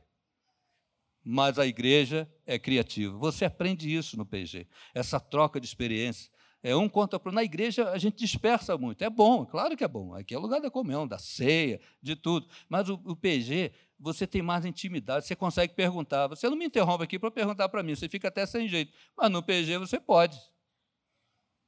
Mas 1.25 1.59
a 1.59 1.67
igreja 1.67 2.29
é 2.45 2.59
criativa. 2.59 3.17
Você 3.19 3.45
aprende 3.45 3.95
isso 3.95 4.17
no 4.17 4.27
PG, 4.27 4.67
essa 4.95 5.21
troca 5.21 5.61
de 5.61 5.67
experiência. 5.67 6.32
É 6.63 6.77
um 6.77 6.89
contra 6.89 7.19
para 7.19 7.33
Na 7.33 7.43
igreja 7.43 7.91
a 7.91 7.99
gente 7.99 8.19
dispersa 8.19 8.79
muito. 8.79 9.03
É 9.03 9.11
bom, 9.11 9.45
claro 9.45 9.77
que 9.77 9.83
é 9.83 9.89
bom. 9.89 10.15
Aqui 10.15 10.35
é 10.35 10.39
lugar 10.39 10.61
da 10.61 10.71
comunhão, 10.71 11.07
da 11.07 11.19
ceia, 11.19 11.81
de 12.01 12.15
tudo. 12.15 12.47
Mas 12.69 12.89
o, 12.89 12.95
o 13.05 13.17
PG, 13.17 13.73
você 13.99 14.27
tem 14.27 14.43
mais 14.43 14.65
intimidade, 14.65 15.27
você 15.27 15.35
consegue 15.35 15.75
perguntar. 15.75 16.29
Você 16.29 16.49
não 16.49 16.57
me 16.57 16.67
interrompe 16.67 17.03
aqui 17.03 17.19
para 17.19 17.31
perguntar 17.31 17.69
para 17.69 17.83
mim, 17.83 17.95
você 17.97 18.09
fica 18.09 18.29
até 18.29 18.47
sem 18.47 18.69
jeito. 18.69 18.93
Mas 19.17 19.31
no 19.31 19.43
PG 19.43 19.79
você 19.79 19.99
pode. 19.99 20.39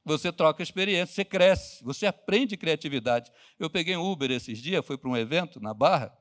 Você 0.05 0.31
troca 0.31 0.63
experiência, 0.63 1.15
você 1.15 1.25
cresce, 1.25 1.83
você 1.83 2.07
aprende 2.07 2.57
criatividade. 2.57 3.33
Eu 3.59 3.71
peguei 3.71 3.97
um 3.97 4.11
Uber 4.11 4.31
esses 4.31 4.59
dias, 4.59 4.85
fui 4.85 4.99
para 4.99 5.09
um 5.09 5.17
evento 5.17 5.59
na 5.61 5.73
Barra, 5.73 6.15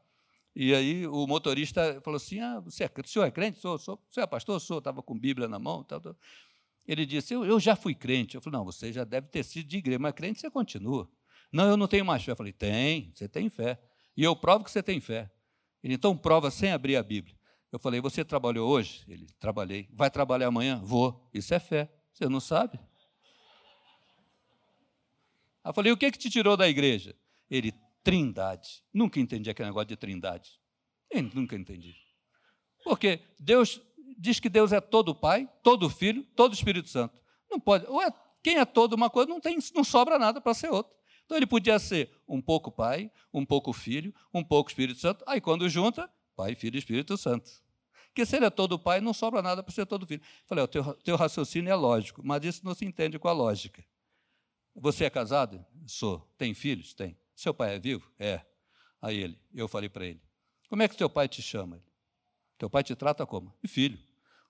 e 0.55 0.73
aí 0.73 1.07
o 1.07 1.25
motorista 1.25 1.99
falou 2.01 2.17
assim: 2.17 2.39
ah, 2.39 2.59
você 2.59 2.83
é, 2.83 2.91
o 3.03 3.07
senhor 3.07 3.25
é 3.25 3.31
crente? 3.31 3.59
Sou, 3.59 3.77
sou. 3.77 4.01
Você 4.09 4.21
é 4.21 4.27
pastor? 4.27 4.59
Sou. 4.61 4.77
Estava 4.77 5.01
com 5.01 5.17
Bíblia 5.17 5.47
na 5.47 5.57
mão. 5.57 5.83
Tal, 5.83 5.99
tal. 5.99 6.15
Ele 6.87 7.05
disse: 7.05 7.33
eu, 7.33 7.45
eu 7.45 7.59
já 7.59 7.75
fui 7.75 7.95
crente. 7.95 8.35
Eu 8.35 8.41
falei: 8.41 8.59
não, 8.59 8.65
você 8.65 8.91
já 8.91 9.03
deve 9.03 9.27
ter 9.27 9.43
sido 9.43 9.67
de 9.67 9.77
igreja, 9.77 9.99
mas 9.99 10.13
crente 10.13 10.39
você 10.39 10.49
continua. 10.49 11.09
Não, 11.51 11.69
eu 11.69 11.77
não 11.77 11.87
tenho 11.87 12.05
mais 12.05 12.23
fé. 12.23 12.31
Eu 12.31 12.35
falei: 12.35 12.53
tem, 12.53 13.11
você 13.13 13.27
tem 13.27 13.49
fé. 13.49 13.79
E 14.15 14.23
eu 14.23 14.35
provo 14.35 14.63
que 14.63 14.71
você 14.71 14.83
tem 14.83 14.99
fé. 14.99 15.31
Ele 15.83 15.95
então 15.95 16.17
prova 16.17 16.49
sem 16.51 16.71
abrir 16.71 16.95
a 16.95 17.03
Bíblia. 17.03 17.35
Eu 17.71 17.79
falei: 17.79 18.01
você 18.01 18.23
trabalhou 18.23 18.69
hoje? 18.69 19.03
Ele: 19.07 19.27
trabalhei. 19.39 19.87
Vai 19.91 20.09
trabalhar 20.09 20.47
amanhã? 20.47 20.81
Vou. 20.83 21.29
Isso 21.33 21.53
é 21.53 21.59
fé. 21.59 21.91
Você 22.13 22.27
não 22.27 22.39
sabe? 22.39 22.79
Eu 25.65 25.73
falei: 25.73 25.91
o 25.91 25.97
que, 25.97 26.11
que 26.11 26.17
te 26.17 26.29
tirou 26.29 26.57
da 26.57 26.67
igreja? 26.67 27.15
Ele: 27.49 27.73
trindade. 28.03 28.83
Nunca 28.93 29.19
entendi 29.19 29.49
aquele 29.49 29.69
negócio 29.69 29.87
de 29.87 29.95
trindade. 29.95 30.59
Eu 31.09 31.23
nunca 31.23 31.55
entendi. 31.55 31.95
Porque 32.83 33.21
Deus 33.39 33.81
diz 34.17 34.39
que 34.39 34.49
Deus 34.49 34.71
é 34.71 34.81
todo 34.81 35.15
Pai, 35.15 35.49
todo 35.61 35.89
Filho, 35.89 36.23
todo 36.35 36.53
Espírito 36.53 36.89
Santo. 36.89 37.17
Não 37.49 37.59
pode. 37.59 37.85
Ou 37.87 38.01
é, 38.01 38.11
quem 38.41 38.57
é 38.57 38.65
todo 38.65 38.93
uma 38.93 39.09
coisa, 39.09 39.29
não, 39.29 39.39
tem, 39.39 39.57
não 39.73 39.83
sobra 39.83 40.19
nada 40.19 40.41
para 40.41 40.53
ser 40.53 40.69
outro. 40.69 40.93
Então 41.25 41.37
ele 41.37 41.47
podia 41.47 41.79
ser 41.79 42.11
um 42.27 42.41
pouco 42.41 42.71
Pai, 42.71 43.11
um 43.33 43.45
pouco 43.45 43.71
Filho, 43.71 44.13
um 44.33 44.43
pouco 44.43 44.69
Espírito 44.69 44.99
Santo. 44.99 45.23
Aí 45.27 45.39
quando 45.39 45.67
junta, 45.69 46.09
Pai, 46.35 46.55
Filho 46.55 46.75
e 46.75 46.79
Espírito 46.79 47.17
Santo. 47.17 47.49
Porque 48.07 48.25
se 48.25 48.35
ele 48.35 48.45
é 48.45 48.49
todo 48.49 48.77
Pai, 48.77 49.01
não 49.01 49.13
sobra 49.13 49.41
nada 49.41 49.63
para 49.63 49.73
ser 49.73 49.85
todo 49.85 50.05
Filho. 50.05 50.21
Falei, 50.45 50.63
o 50.63 50.67
teu, 50.67 50.93
teu 50.95 51.15
raciocínio 51.15 51.71
é 51.71 51.75
lógico, 51.75 52.21
mas 52.23 52.43
isso 52.43 52.63
não 52.63 52.75
se 52.75 52.85
entende 52.85 53.17
com 53.17 53.27
a 53.27 53.33
lógica. 53.33 53.83
Você 54.75 55.05
é 55.05 55.09
casado? 55.09 55.63
Sou. 55.85 56.19
Tem 56.37 56.53
filhos? 56.53 56.93
Tem. 56.93 57.17
Seu 57.35 57.53
pai 57.53 57.75
é 57.75 57.79
vivo? 57.79 58.11
É. 58.17 58.41
Aí 59.01 59.17
ele, 59.17 59.39
eu 59.53 59.67
falei 59.67 59.89
para 59.89 60.05
ele, 60.05 60.21
como 60.69 60.81
é 60.81 60.87
que 60.87 60.95
teu 60.95 61.09
pai 61.09 61.27
te 61.27 61.41
chama? 61.41 61.83
Teu 62.57 62.69
pai 62.69 62.83
te 62.83 62.95
trata 62.95 63.25
como? 63.25 63.53
De 63.61 63.67
filho. 63.67 63.99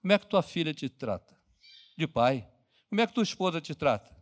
Como 0.01 0.11
é 0.13 0.19
que 0.19 0.27
tua 0.27 0.41
filha 0.41 0.73
te 0.73 0.89
trata? 0.89 1.37
De 1.97 2.07
pai. 2.07 2.47
Como 2.89 3.01
é 3.01 3.07
que 3.07 3.13
tua 3.13 3.23
esposa 3.23 3.61
te 3.61 3.73
trata? 3.73 4.15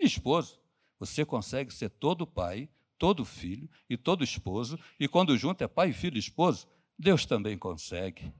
De 0.00 0.06
esposo. 0.06 0.60
Você 0.98 1.24
consegue 1.24 1.72
ser 1.72 1.90
todo 1.90 2.26
pai, 2.26 2.68
todo 2.98 3.24
filho 3.24 3.68
e 3.88 3.96
todo 3.96 4.24
esposo, 4.24 4.78
e 4.98 5.06
quando 5.06 5.36
junto 5.36 5.62
é 5.62 5.68
pai, 5.68 5.92
filho 5.92 6.16
e 6.16 6.20
esposo, 6.20 6.66
Deus 6.98 7.24
também 7.24 7.56
consegue. 7.56 8.32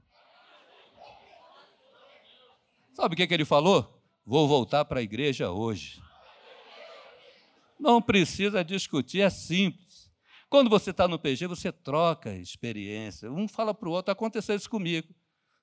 Sabe 2.92 3.14
o 3.14 3.16
que, 3.16 3.26
que 3.26 3.34
ele 3.34 3.44
falou? 3.44 4.02
Vou 4.26 4.48
voltar 4.48 4.84
para 4.84 4.98
a 4.98 5.02
igreja 5.02 5.50
hoje. 5.50 6.02
Não 7.78 8.02
precisa 8.02 8.64
discutir, 8.64 9.20
é 9.20 9.30
simples. 9.30 9.87
Quando 10.48 10.70
você 10.70 10.90
está 10.90 11.06
no 11.06 11.18
PG, 11.18 11.46
você 11.46 11.70
troca 11.70 12.34
experiência. 12.34 13.30
Um 13.30 13.46
fala 13.46 13.74
para 13.74 13.88
o 13.88 13.92
outro, 13.92 14.10
aconteceu 14.10 14.56
isso 14.56 14.68
comigo. 14.68 15.14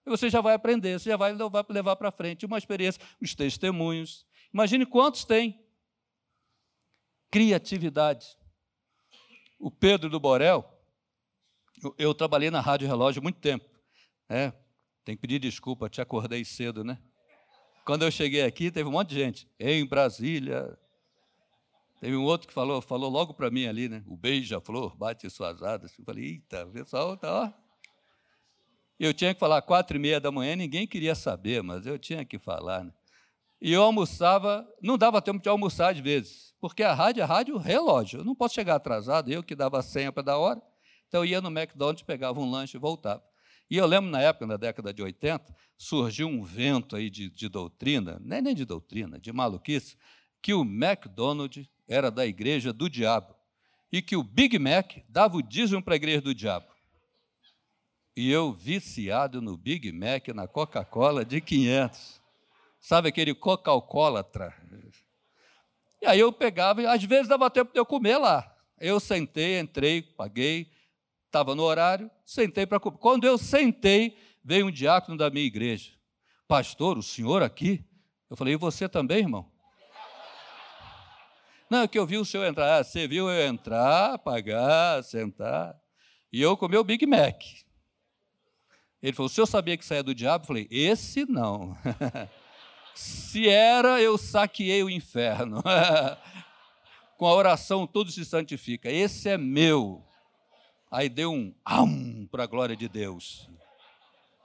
E 0.05 0.09
você 0.09 0.29
já 0.29 0.41
vai 0.41 0.53
aprender, 0.53 0.99
você 0.99 1.09
já 1.09 1.17
vai 1.17 1.35
levar 1.69 1.95
para 1.95 2.11
frente 2.11 2.45
uma 2.45 2.57
experiência, 2.57 3.01
os 3.19 3.33
testemunhos. 3.33 4.25
Imagine 4.53 4.85
quantos 4.85 5.25
tem. 5.25 5.59
Criatividade. 7.31 8.27
O 9.59 9.71
Pedro 9.71 10.09
do 10.09 10.19
Borel, 10.19 10.63
eu, 11.83 11.95
eu 11.97 12.13
trabalhei 12.13 12.51
na 12.51 12.61
Rádio 12.61 12.87
Relógio 12.87 13.23
muito 13.23 13.39
tempo. 13.39 13.65
Né? 14.29 14.53
Tem 15.03 15.15
que 15.15 15.21
pedir 15.21 15.39
desculpa, 15.39 15.89
te 15.89 16.01
acordei 16.01 16.45
cedo, 16.45 16.83
né? 16.83 16.99
Quando 17.85 18.03
eu 18.03 18.11
cheguei 18.11 18.43
aqui, 18.43 18.71
teve 18.71 18.89
um 18.89 18.91
monte 18.91 19.09
de 19.09 19.15
gente. 19.15 19.47
Em 19.59 19.85
Brasília. 19.85 20.77
Teve 21.99 22.15
um 22.15 22.23
outro 22.23 22.47
que 22.47 22.53
falou, 22.53 22.81
falou 22.81 23.09
logo 23.09 23.33
para 23.33 23.49
mim 23.49 23.65
ali, 23.65 23.87
né? 23.87 24.03
O 24.07 24.17
beija-flor 24.17 24.95
bate 24.95 25.29
suas 25.29 25.63
asas. 25.63 25.97
Eu 25.97 26.05
falei, 26.05 26.25
eita, 26.25 26.65
o 26.65 26.71
pessoal 26.71 27.17
tá, 27.17 27.33
ó. 27.33 27.65
Eu 28.99 29.13
tinha 29.13 29.33
que 29.33 29.39
falar 29.39 29.61
quatro 29.61 29.97
e 29.97 29.99
meia 29.99 30.19
da 30.19 30.31
manhã, 30.31 30.55
ninguém 30.55 30.87
queria 30.87 31.15
saber, 31.15 31.61
mas 31.61 31.85
eu 31.85 31.99
tinha 31.99 32.23
que 32.23 32.39
falar. 32.39 32.85
Né? 32.85 32.93
E 33.61 33.73
eu 33.73 33.81
almoçava, 33.81 34.67
não 34.81 34.97
dava 34.97 35.21
tempo 35.21 35.41
de 35.41 35.49
almoçar 35.49 35.91
às 35.91 35.99
vezes, 35.99 36.53
porque 36.61 36.83
a 36.83 36.93
rádio 36.93 37.21
é 37.21 37.25
rádio 37.25 37.57
relógio. 37.57 38.19
Eu 38.19 38.25
não 38.25 38.35
posso 38.35 38.55
chegar 38.55 38.75
atrasado, 38.75 39.31
eu 39.31 39.43
que 39.43 39.55
dava 39.55 39.79
a 39.79 39.81
senha 39.81 40.11
para 40.11 40.23
dar 40.23 40.37
hora. 40.37 40.61
Então 41.07 41.21
eu 41.21 41.25
ia 41.25 41.41
no 41.41 41.49
McDonald's, 41.49 42.03
pegava 42.03 42.39
um 42.39 42.49
lanche 42.49 42.77
e 42.77 42.79
voltava. 42.79 43.23
E 43.69 43.77
eu 43.77 43.85
lembro 43.85 44.09
na 44.09 44.21
época, 44.21 44.45
na 44.45 44.57
década 44.57 44.93
de 44.93 45.01
80, 45.01 45.53
surgiu 45.77 46.27
um 46.27 46.43
vento 46.43 46.95
aí 46.95 47.09
de, 47.09 47.29
de 47.29 47.49
doutrina, 47.49 48.19
nem, 48.21 48.41
nem 48.41 48.53
de 48.53 48.63
doutrina, 48.63 49.19
de 49.19 49.33
maluquice, 49.33 49.97
que 50.45 50.53
o 50.53 50.61
McDonald's 50.61 51.67
era 51.87 52.11
da 52.11 52.23
igreja 52.23 52.71
do 52.71 52.87
diabo 52.87 53.33
e 53.91 53.99
que 53.99 54.15
o 54.15 54.21
Big 54.21 54.59
Mac 54.59 54.97
dava 55.09 55.37
o 55.37 55.41
dízimo 55.41 55.81
para 55.81 55.95
a 55.95 55.97
igreja 55.97 56.21
do 56.21 56.35
diabo. 56.35 56.67
E 58.15 58.29
eu 58.29 58.53
viciado 58.53 59.41
no 59.41 59.57
Big 59.57 59.91
Mac, 59.91 60.27
na 60.27 60.47
Coca-Cola 60.47 61.25
de 61.25 61.41
500. 61.41 62.21
Sabe 62.79 63.09
aquele 63.09 63.33
coca-colatra? 63.33 64.55
E 65.99 66.05
aí 66.05 66.19
eu 66.19 66.31
pegava, 66.31 66.83
e 66.83 66.85
às 66.85 67.03
vezes 67.03 67.27
dava 67.27 67.49
tempo 67.49 67.73
de 67.73 67.79
eu 67.79 67.85
comer 67.85 68.19
lá. 68.19 68.55
Eu 68.79 68.99
sentei, 68.99 69.59
entrei, 69.59 70.03
paguei, 70.03 70.69
estava 71.25 71.55
no 71.55 71.63
horário, 71.63 72.07
sentei 72.23 72.67
para 72.67 72.79
comer. 72.79 72.99
Quando 72.99 73.25
eu 73.25 73.39
sentei, 73.39 74.15
veio 74.43 74.67
um 74.67 74.71
diácono 74.71 75.17
da 75.17 75.31
minha 75.31 75.43
igreja. 75.43 75.93
Pastor, 76.47 76.99
o 76.99 77.03
senhor 77.03 77.41
aqui? 77.41 77.83
Eu 78.29 78.37
falei, 78.37 78.53
e 78.53 78.57
você 78.57 78.87
também, 78.87 79.21
irmão? 79.21 79.54
Não, 81.69 81.81
é 81.81 81.87
que 81.87 81.97
eu 81.97 82.05
vi 82.05 82.17
o 82.17 82.25
senhor 82.25 82.45
entrar. 82.45 82.79
Ah, 82.79 82.83
você 82.83 83.07
viu 83.07 83.29
eu 83.29 83.47
entrar, 83.47 84.19
pagar, 84.19 85.03
sentar. 85.03 85.75
E 86.31 86.41
eu 86.41 86.55
comi 86.55 86.77
o 86.77 86.83
Big 86.83 87.05
Mac. 87.05 87.41
Ele 89.01 89.13
falou: 89.13 89.27
o 89.27 89.29
senhor 89.29 89.47
sabia 89.47 89.77
que 89.77 89.85
saía 89.85 90.03
do 90.03 90.13
diabo? 90.13 90.43
Eu 90.43 90.47
falei: 90.47 90.67
esse 90.69 91.25
não. 91.25 91.77
se 92.93 93.49
era, 93.49 94.01
eu 94.01 94.17
saqueei 94.17 94.83
o 94.83 94.89
inferno. 94.89 95.63
Com 97.17 97.27
a 97.27 97.33
oração 97.33 97.87
tudo 97.87 98.11
se 98.11 98.25
santifica. 98.25 98.91
Esse 98.91 99.29
é 99.29 99.37
meu. 99.37 100.03
Aí 100.91 101.09
deu 101.09 101.31
um 101.31 101.53
am 101.65 102.27
para 102.27 102.43
a 102.43 102.47
glória 102.47 102.75
de 102.75 102.87
Deus. 102.87 103.49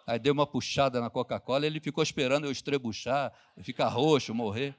Aí 0.07 0.19
deu 0.19 0.33
uma 0.33 0.47
puxada 0.47 1.01
na 1.01 1.09
Coca-Cola, 1.09 1.67
ele 1.67 1.79
ficou 1.79 2.03
esperando 2.03 2.45
eu 2.45 2.51
estrebuchar, 2.51 3.33
ficar 3.63 3.89
roxo, 3.89 4.35
morrer. 4.35 4.75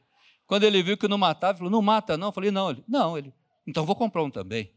Quando 0.51 0.65
ele 0.65 0.83
viu 0.83 0.97
que 0.97 1.07
não 1.07 1.17
matava, 1.17 1.53
ele 1.53 1.57
falou: 1.59 1.71
Não 1.71 1.81
mata, 1.81 2.17
não. 2.17 2.27
Eu 2.27 2.31
falei: 2.33 2.51
Não. 2.51 2.71
Ele, 2.71 2.83
não, 2.85 3.17
ele, 3.17 3.33
então 3.65 3.85
vou 3.85 3.95
comprar 3.95 4.21
um 4.21 4.29
também. 4.29 4.69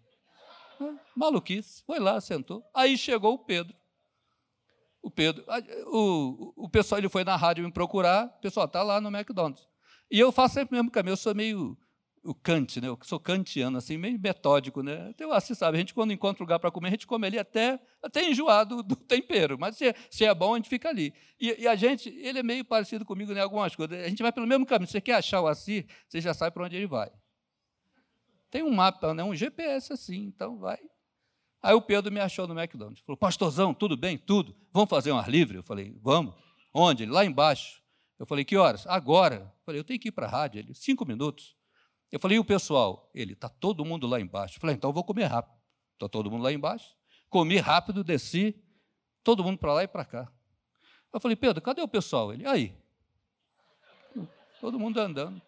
Ah, 0.81 0.95
maluquice. 1.17 1.83
Foi 1.85 1.99
lá, 1.99 2.21
sentou. 2.21 2.65
Aí 2.73 2.97
chegou 2.97 3.35
o 3.35 3.39
Pedro 3.39 3.75
o 5.03 5.11
Pedro, 5.11 5.45
o, 5.89 6.65
o 6.65 6.69
pessoal, 6.69 6.99
ele 6.99 7.11
foi 7.11 7.25
na 7.25 7.37
rádio 7.37 7.63
me 7.65 7.71
procurar, 7.71 8.25
o 8.39 8.41
pessoal 8.41 8.65
está 8.67 8.83
lá 8.83 9.01
no 9.03 9.15
McDonald's. 9.15 9.69
E 10.11 10.19
eu 10.19 10.33
faço 10.33 10.55
sempre 10.55 10.75
o 10.75 10.79
mesmo 10.79 10.91
caminho, 10.91 11.13
eu 11.13 11.17
sou 11.17 11.35
meio 11.35 11.77
o 12.25 12.35
Kant, 12.35 12.81
né? 12.81 12.89
Eu 12.89 12.99
sou 13.03 13.21
kantiano, 13.21 13.77
assim, 13.77 13.99
meio 13.99 14.19
metódico, 14.19 14.83
né? 14.83 15.11
Então, 15.11 15.31
assim, 15.31 15.55
sabe, 15.55 15.77
a 15.77 15.81
gente 15.81 15.93
quando 15.93 16.13
encontra 16.13 16.43
lugar 16.43 16.59
para 16.59 16.71
comer, 16.71 16.89
a 16.89 16.91
gente 16.93 17.07
come 17.07 17.27
ali 17.27 17.39
até, 17.39 17.79
até 18.03 18.29
enjoado 18.29 18.83
do 18.83 18.97
tempero, 18.97 19.59
mas 19.59 19.77
se, 19.77 19.95
se 20.11 20.25
é 20.25 20.35
bom, 20.35 20.55
a 20.55 20.57
gente 20.57 20.69
fica 20.69 20.89
ali. 20.89 21.13
E, 21.39 21.63
e, 21.63 21.69
a 21.69 21.77
gente, 21.77 22.09
ele 22.09 22.39
é 22.39 22.43
meio 22.43 22.65
parecido 22.65 23.05
comigo 23.05 23.33
em 23.33 23.35
né, 23.35 23.43
algumas 23.43 23.77
coisas. 23.77 24.03
A 24.03 24.09
gente 24.09 24.23
vai 24.23 24.33
pelo 24.33 24.47
mesmo 24.47 24.65
caminho. 24.65 24.89
Você 24.89 25.01
quer 25.01 25.15
achar 25.15 25.43
o 25.43 25.47
Assi, 25.47 25.87
você 26.09 26.21
já 26.21 26.33
sabe 26.33 26.55
para 26.55 26.65
onde 26.65 26.77
ele 26.77 26.87
vai. 26.87 27.11
Tem 28.51 28.63
um 28.63 28.71
mapa, 28.71 29.13
né? 29.13 29.23
um 29.23 29.35
GPS 29.35 29.93
assim, 29.93 30.25
então 30.25 30.59
vai. 30.59 30.79
Aí 31.63 31.75
o 31.75 31.83
Pedro 31.83 32.13
me 32.13 32.21
achou 32.21 32.47
no 32.47 32.59
McDonald's. 32.59 33.03
Falou, 33.05 33.17
pastorzão, 33.17 33.75
tudo 33.75 33.97
bem? 33.97 34.17
Tudo. 34.17 34.55
Vamos 34.73 34.89
fazer 34.89 35.13
um 35.13 35.19
ar 35.19 35.29
livre? 35.29 35.59
Eu 35.59 35.63
falei, 35.63 35.95
vamos. 36.03 36.35
Onde? 36.73 37.07
Lá 37.07 37.25
embaixo. 37.25 37.83
Eu 38.19 38.27
falei, 38.27 38.45
que 38.45 38.57
horas? 38.57 38.87
Agora. 38.87 39.37
Eu 39.37 39.65
falei, 39.65 39.81
eu 39.81 39.85
tenho 39.85 39.99
que 39.99 40.09
ir 40.09 40.13
para 40.13 40.27
a 40.27 40.31
rádio. 40.31 40.59
Ele, 40.59 40.75
cinco 40.75 41.07
minutos. 41.07 41.57
Eu 42.15 42.21
falei, 42.21 42.37
e 42.37 42.39
o 42.39 42.45
pessoal? 42.45 43.11
Ele, 43.13 43.33
está 43.33 43.49
todo 43.49 43.85
mundo 43.85 44.07
lá 44.07 44.21
embaixo. 44.21 44.55
Eu 44.55 44.61
falei, 44.61 44.77
então 44.77 44.91
eu 44.91 44.95
vou 44.95 45.03
comer 45.03 45.25
rápido. 45.25 45.59
Está 45.95 46.09
todo 46.09 46.31
mundo 46.31 46.45
lá 46.45 46.53
embaixo. 46.53 46.95
Comi 47.29 47.57
rápido, 47.57 48.05
desci, 48.05 48.55
todo 49.25 49.43
mundo 49.43 49.59
para 49.59 49.73
lá 49.73 49.83
e 49.83 49.89
para 49.89 50.05
cá. 50.05 50.33
Eu 51.13 51.19
falei, 51.19 51.35
Pedro, 51.35 51.61
cadê 51.61 51.83
o 51.83 51.89
pessoal? 51.89 52.33
Ele, 52.33 52.47
aí. 52.47 52.73
Todo 54.61 54.79
mundo 54.79 55.01
andando. 55.01 55.43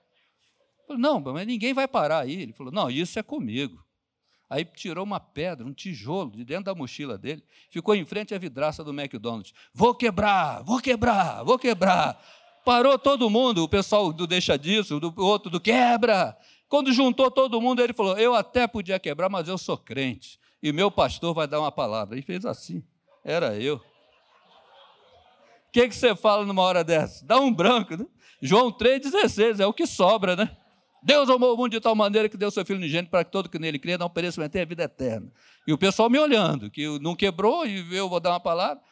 falei, 0.88 1.00
não, 1.00 1.20
mas 1.20 1.46
ninguém 1.46 1.73
vai 1.73 1.87
parar 1.87 2.25
aí. 2.25 2.42
Ele 2.42 2.52
falou, 2.52 2.73
não, 2.73 2.90
isso 2.90 3.16
é 3.16 3.23
comigo. 3.23 3.87
Aí 4.50 4.64
tirou 4.64 5.04
uma 5.04 5.20
pedra, 5.20 5.64
um 5.64 5.73
tijolo 5.73 6.32
de 6.32 6.44
dentro 6.44 6.64
da 6.64 6.75
mochila 6.75 7.16
dele, 7.16 7.44
ficou 7.70 7.94
em 7.94 8.04
frente 8.04 8.35
à 8.35 8.38
vidraça 8.38 8.82
do 8.82 8.90
McDonald's. 8.92 9.54
Vou 9.73 9.94
quebrar, 9.94 10.64
vou 10.64 10.80
quebrar, 10.80 11.44
vou 11.44 11.61
quebrar. 11.61 12.20
Parou 12.64 12.99
todo 12.99 13.30
mundo, 13.30 13.62
o 13.62 13.68
pessoal 13.68 14.12
do 14.12 14.26
deixa 14.26 14.58
disso, 14.58 14.99
do 14.99 15.14
outro 15.23 15.49
do 15.49 15.61
quebra. 15.61 16.37
Quando 16.68 16.92
juntou 16.92 17.30
todo 17.30 17.61
mundo, 17.61 17.80
ele 17.82 17.92
falou: 17.92 18.18
Eu 18.18 18.35
até 18.35 18.66
podia 18.66 18.99
quebrar, 18.99 19.28
mas 19.28 19.49
eu 19.49 19.56
sou 19.58 19.76
crente. 19.76 20.40
E 20.62 20.73
meu 20.73 20.90
pastor 20.90 21.35
vai 21.35 21.46
dar 21.46 21.61
uma 21.61 21.70
palavra. 21.70 22.18
E 22.18 22.23
fez 22.23 22.44
assim. 22.44 22.82
Era 23.25 23.56
eu. 23.56 23.76
O 23.76 23.80
que, 25.73 25.88
que 25.88 25.94
você 25.94 26.16
fala 26.16 26.44
numa 26.44 26.62
hora 26.62 26.82
dessa? 26.82 27.25
Dá 27.25 27.38
um 27.38 27.52
branco, 27.52 27.96
né? 27.96 28.06
João 28.40 28.70
3,16, 28.70 29.61
é 29.61 29.66
o 29.66 29.73
que 29.73 29.87
sobra, 29.87 30.37
né? 30.37 30.56
Deus 31.02 31.28
amou 31.30 31.54
o 31.54 31.56
mundo 31.56 31.70
de 31.70 31.80
tal 31.80 31.94
maneira 31.94 32.28
que 32.28 32.37
deu 32.37 32.50
seu 32.50 32.64
Filho 32.64 32.78
unigênito 32.78 33.11
para 33.11 33.25
que 33.25 33.30
todo 33.30 33.49
que 33.49 33.58
nele 33.58 33.78
crê 33.78 33.96
não 33.96 34.11
pereça, 34.11 34.40
mas 34.40 34.50
tenha 34.50 34.66
vida 34.66 34.85
eterna. 34.85 35.30
E 35.66 35.73
o 35.73 35.78
pessoal 35.78 36.11
me 36.11 36.18
olhando, 36.18 36.70
que 36.70 36.99
não 36.99 37.14
quebrou 37.14 37.66
e 37.66 37.94
eu 37.94 38.08
vou 38.08 38.18
dar 38.18 38.30
uma 38.30 38.40
palavra. 38.40 38.82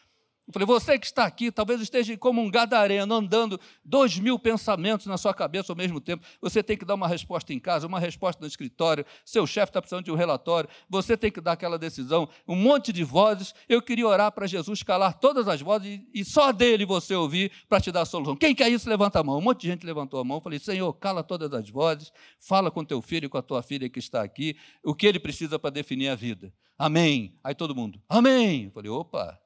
Eu 0.46 0.52
falei, 0.52 0.66
você 0.66 0.98
que 0.98 1.06
está 1.06 1.24
aqui, 1.24 1.50
talvez 1.50 1.80
esteja 1.80 2.14
como 2.18 2.42
um 2.42 2.50
gadareno, 2.50 3.14
andando 3.14 3.58
dois 3.82 4.18
mil 4.18 4.38
pensamentos 4.38 5.06
na 5.06 5.16
sua 5.16 5.32
cabeça 5.32 5.72
ao 5.72 5.76
mesmo 5.76 6.02
tempo. 6.02 6.22
Você 6.42 6.62
tem 6.62 6.76
que 6.76 6.84
dar 6.84 6.94
uma 6.94 7.08
resposta 7.08 7.54
em 7.54 7.58
casa, 7.58 7.86
uma 7.86 7.98
resposta 7.98 8.42
no 8.42 8.46
escritório, 8.46 9.06
seu 9.24 9.46
chefe 9.46 9.70
está 9.70 9.80
precisando 9.80 10.04
de 10.04 10.12
um 10.12 10.14
relatório, 10.14 10.68
você 10.86 11.16
tem 11.16 11.30
que 11.30 11.40
dar 11.40 11.52
aquela 11.52 11.78
decisão, 11.78 12.28
um 12.46 12.54
monte 12.54 12.92
de 12.92 13.02
vozes. 13.02 13.54
Eu 13.66 13.80
queria 13.80 14.06
orar 14.06 14.32
para 14.32 14.46
Jesus 14.46 14.82
calar 14.82 15.18
todas 15.18 15.48
as 15.48 15.62
vozes 15.62 16.00
e, 16.12 16.22
só 16.24 16.52
dele 16.52 16.84
você 16.84 17.14
ouvir 17.14 17.50
para 17.66 17.80
te 17.80 17.90
dar 17.90 18.02
a 18.02 18.04
solução. 18.04 18.36
Quem 18.36 18.54
quer 18.54 18.68
isso, 18.68 18.88
levanta 18.88 19.20
a 19.20 19.24
mão. 19.24 19.38
Um 19.38 19.42
monte 19.42 19.62
de 19.62 19.68
gente 19.68 19.86
levantou 19.86 20.20
a 20.20 20.24
mão. 20.24 20.36
Eu 20.36 20.42
falei, 20.42 20.58
Senhor, 20.58 20.92
cala 20.94 21.22
todas 21.22 21.54
as 21.54 21.70
vozes, 21.70 22.12
fala 22.38 22.70
com 22.70 22.84
teu 22.84 23.00
filho 23.00 23.26
e 23.26 23.28
com 23.30 23.38
a 23.38 23.42
tua 23.42 23.62
filha 23.62 23.88
que 23.88 23.98
está 23.98 24.22
aqui, 24.22 24.56
o 24.84 24.94
que 24.94 25.06
ele 25.06 25.18
precisa 25.18 25.58
para 25.58 25.70
definir 25.70 26.08
a 26.08 26.14
vida. 26.14 26.52
Amém. 26.78 27.38
Aí 27.42 27.54
todo 27.54 27.74
mundo, 27.74 27.98
amém. 28.08 28.64
Eu 28.64 28.70
falei, 28.72 28.90
opa, 28.90 29.40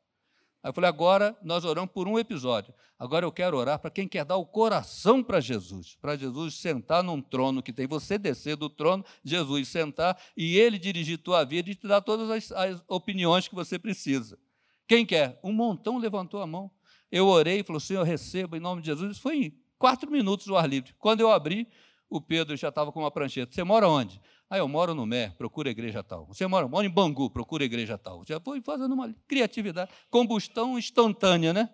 Aí 0.68 0.70
eu 0.70 0.74
falei, 0.74 0.90
agora 0.90 1.34
nós 1.42 1.64
oramos 1.64 1.90
por 1.90 2.06
um 2.06 2.18
episódio. 2.18 2.74
Agora 2.98 3.24
eu 3.24 3.32
quero 3.32 3.56
orar 3.56 3.78
para 3.78 3.90
quem 3.90 4.06
quer 4.06 4.22
dar 4.22 4.36
o 4.36 4.44
coração 4.44 5.22
para 5.22 5.40
Jesus, 5.40 5.96
para 5.98 6.14
Jesus 6.14 6.56
sentar 6.56 7.02
num 7.02 7.22
trono 7.22 7.62
que 7.62 7.72
tem 7.72 7.86
você 7.86 8.18
descer 8.18 8.54
do 8.54 8.68
trono, 8.68 9.02
Jesus 9.24 9.66
sentar 9.68 10.20
e 10.36 10.58
ele 10.58 10.78
dirigir 10.78 11.16
tua 11.16 11.42
vida 11.42 11.70
e 11.70 11.74
te 11.74 11.88
dar 11.88 12.02
todas 12.02 12.30
as, 12.30 12.52
as 12.52 12.84
opiniões 12.86 13.48
que 13.48 13.54
você 13.54 13.78
precisa. 13.78 14.38
Quem 14.86 15.06
quer? 15.06 15.40
Um 15.42 15.52
montão 15.52 15.96
levantou 15.96 16.42
a 16.42 16.46
mão. 16.46 16.70
Eu 17.10 17.28
orei 17.28 17.60
e 17.60 17.64
falou, 17.64 17.80
Senhor, 17.80 18.02
receba 18.02 18.58
em 18.58 18.60
nome 18.60 18.82
de 18.82 18.88
Jesus. 18.88 19.12
Isso 19.12 19.22
foi 19.22 19.36
em 19.44 19.58
quatro 19.78 20.10
minutos 20.10 20.48
o 20.48 20.56
ar 20.56 20.68
livre. 20.68 20.94
Quando 20.98 21.22
eu 21.22 21.32
abri, 21.32 21.66
o 22.10 22.20
Pedro 22.20 22.54
já 22.58 22.68
estava 22.68 22.92
com 22.92 23.00
uma 23.00 23.10
prancheta. 23.10 23.54
Você 23.54 23.64
mora 23.64 23.88
onde? 23.88 24.20
Ah, 24.50 24.56
eu 24.56 24.66
moro 24.66 24.94
no 24.94 25.04
Mé, 25.04 25.30
procura 25.30 25.68
igreja 25.68 26.02
tal. 26.02 26.26
Você 26.26 26.46
mora, 26.46 26.66
mora 26.66 26.86
em 26.86 26.90
Bangu, 26.90 27.28
procura 27.28 27.64
igreja 27.64 27.98
tal. 27.98 28.24
Já 28.26 28.40
foi 28.40 28.62
fazendo 28.62 28.94
uma 28.94 29.14
criatividade, 29.26 29.90
combustão 30.10 30.78
instantânea, 30.78 31.52
né? 31.52 31.68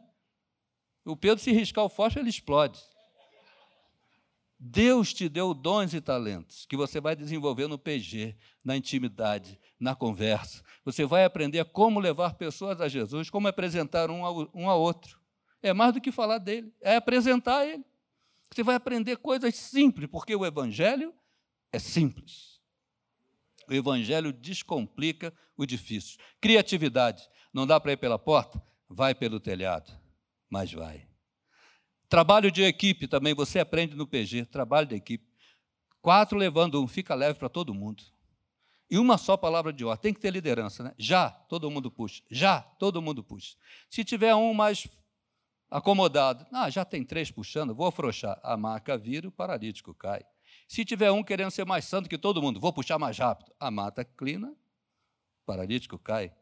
O 1.05 1.17
Pedro, 1.17 1.43
se 1.43 1.53
riscar 1.53 1.85
o 1.85 1.89
fósforo, 1.89 2.23
ele 2.23 2.31
explode. 2.31 2.81
Deus 4.59 5.13
te 5.13 5.29
deu 5.29 5.53
dons 5.53 5.93
e 5.93 6.01
talentos 6.01 6.65
que 6.65 6.77
você 6.77 7.01
vai 7.01 7.15
desenvolver 7.15 7.69
no 7.69 7.79
PG, 7.79 8.35
na 8.65 8.77
intimidade, 8.77 9.61
na 9.79 9.95
conversa. 9.95 10.63
Você 10.85 11.05
vai 11.05 11.25
aprender 11.25 11.65
como 11.67 12.01
levar 12.01 12.35
pessoas 12.35 12.81
a 12.81 12.89
Jesus, 12.89 13.29
como 13.29 13.47
apresentar 13.47 14.11
um 14.11 14.25
ao, 14.25 14.51
um 14.55 14.69
ao 14.69 14.81
outro. 14.81 15.21
É 15.63 15.73
mais 15.73 15.93
do 15.93 16.01
que 16.01 16.11
falar 16.11 16.39
dele, 16.39 16.73
é 16.81 16.97
apresentar 16.97 17.67
ele. 17.67 17.85
Você 18.51 18.63
vai 18.63 18.75
aprender 18.75 19.17
coisas 19.19 19.55
simples, 19.55 20.09
porque 20.11 20.35
o 20.35 20.47
Evangelho 20.47 21.13
é 21.71 21.79
simples. 21.79 22.54
O 23.69 23.73
Evangelho 23.73 24.33
descomplica 24.33 25.33
o 25.57 25.65
difícil. 25.67 26.19
Criatividade. 26.41 27.29
Não 27.53 27.67
dá 27.67 27.79
para 27.79 27.93
ir 27.93 27.97
pela 27.97 28.19
porta? 28.19 28.63
Vai 28.89 29.15
pelo 29.15 29.41
telhado. 29.41 29.93
Mas 30.51 30.73
vai. 30.73 31.07
Trabalho 32.09 32.51
de 32.51 32.63
equipe 32.63 33.09
também, 33.09 33.35
você 33.35 33.59
aprende 33.59 33.95
no 33.95 34.07
PG. 34.07 34.47
Trabalho 34.47 34.87
de 34.87 34.95
equipe. 34.95 35.27
Quatro 36.01 36.37
levando 36.37 36.83
um, 36.83 36.87
fica 36.87 37.15
leve 37.15 37.39
para 37.39 37.49
todo 37.49 37.73
mundo. 37.73 38.03
E 38.91 38.99
uma 38.99 39.17
só 39.17 39.37
palavra 39.37 39.73
de 39.73 39.85
ordem. 39.85 40.03
Tem 40.03 40.15
que 40.15 40.21
ter 40.21 40.31
liderança, 40.31 40.85
né? 40.85 40.95
Já, 40.99 41.31
todo 41.31 41.71
mundo 41.71 41.91
puxa. 41.91 42.23
Já, 42.31 42.61
todo 42.61 43.01
mundo 43.01 43.25
puxa. 43.25 43.57
Se 43.89 44.05
tiver 44.05 44.35
um 44.35 44.53
mais 44.53 44.87
acomodado, 45.71 46.47
ah, 46.53 46.69
já 46.71 46.85
tem 46.85 47.03
três 47.03 47.31
puxando, 47.31 47.75
vou 47.75 47.87
afrouxar. 47.87 48.39
A 48.43 48.57
marca 48.57 48.97
vira, 48.99 49.27
o 49.27 49.33
paralítico 49.33 49.95
cai. 49.95 50.25
Se 50.75 50.85
tiver 50.85 51.13
um 51.13 51.23
querendo 51.23 51.53
ser 51.53 51.65
mais 51.65 51.85
santo 51.85 52.09
que 52.09 52.19
todo 52.19 52.43
mundo, 52.43 52.59
vou 52.59 52.73
puxar 52.73 52.99
mais 52.99 53.17
rápido. 53.17 53.53
A 53.61 53.71
mata 53.71 54.05
clina, 54.05 54.49
o 54.49 55.47
paralítico 55.47 55.97
cai. 55.97 56.35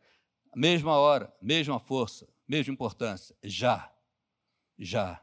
Mesma 0.56 0.96
hora, 0.96 1.30
mesma 1.38 1.78
força, 1.78 2.26
mesma 2.48 2.72
importância. 2.72 3.36
Já. 3.42 3.92
Já. 4.78 5.22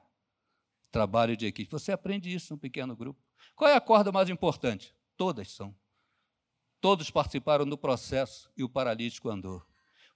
Trabalho 0.91 1.35
de 1.35 1.47
equipe. 1.47 1.71
Você 1.71 1.91
aprende 1.91 2.31
isso 2.31 2.53
num 2.53 2.59
pequeno 2.59 2.95
grupo. 2.95 3.19
Qual 3.55 3.67
é 3.67 3.73
a 3.73 3.81
corda 3.81 4.11
mais 4.11 4.29
importante? 4.29 4.95
Todas 5.17 5.49
são. 5.49 5.75
Todos 6.79 7.09
participaram 7.09 7.65
do 7.65 7.79
processo 7.79 8.51
e 8.55 8.63
o 8.63 8.69
paralítico 8.69 9.27
andou 9.27 9.65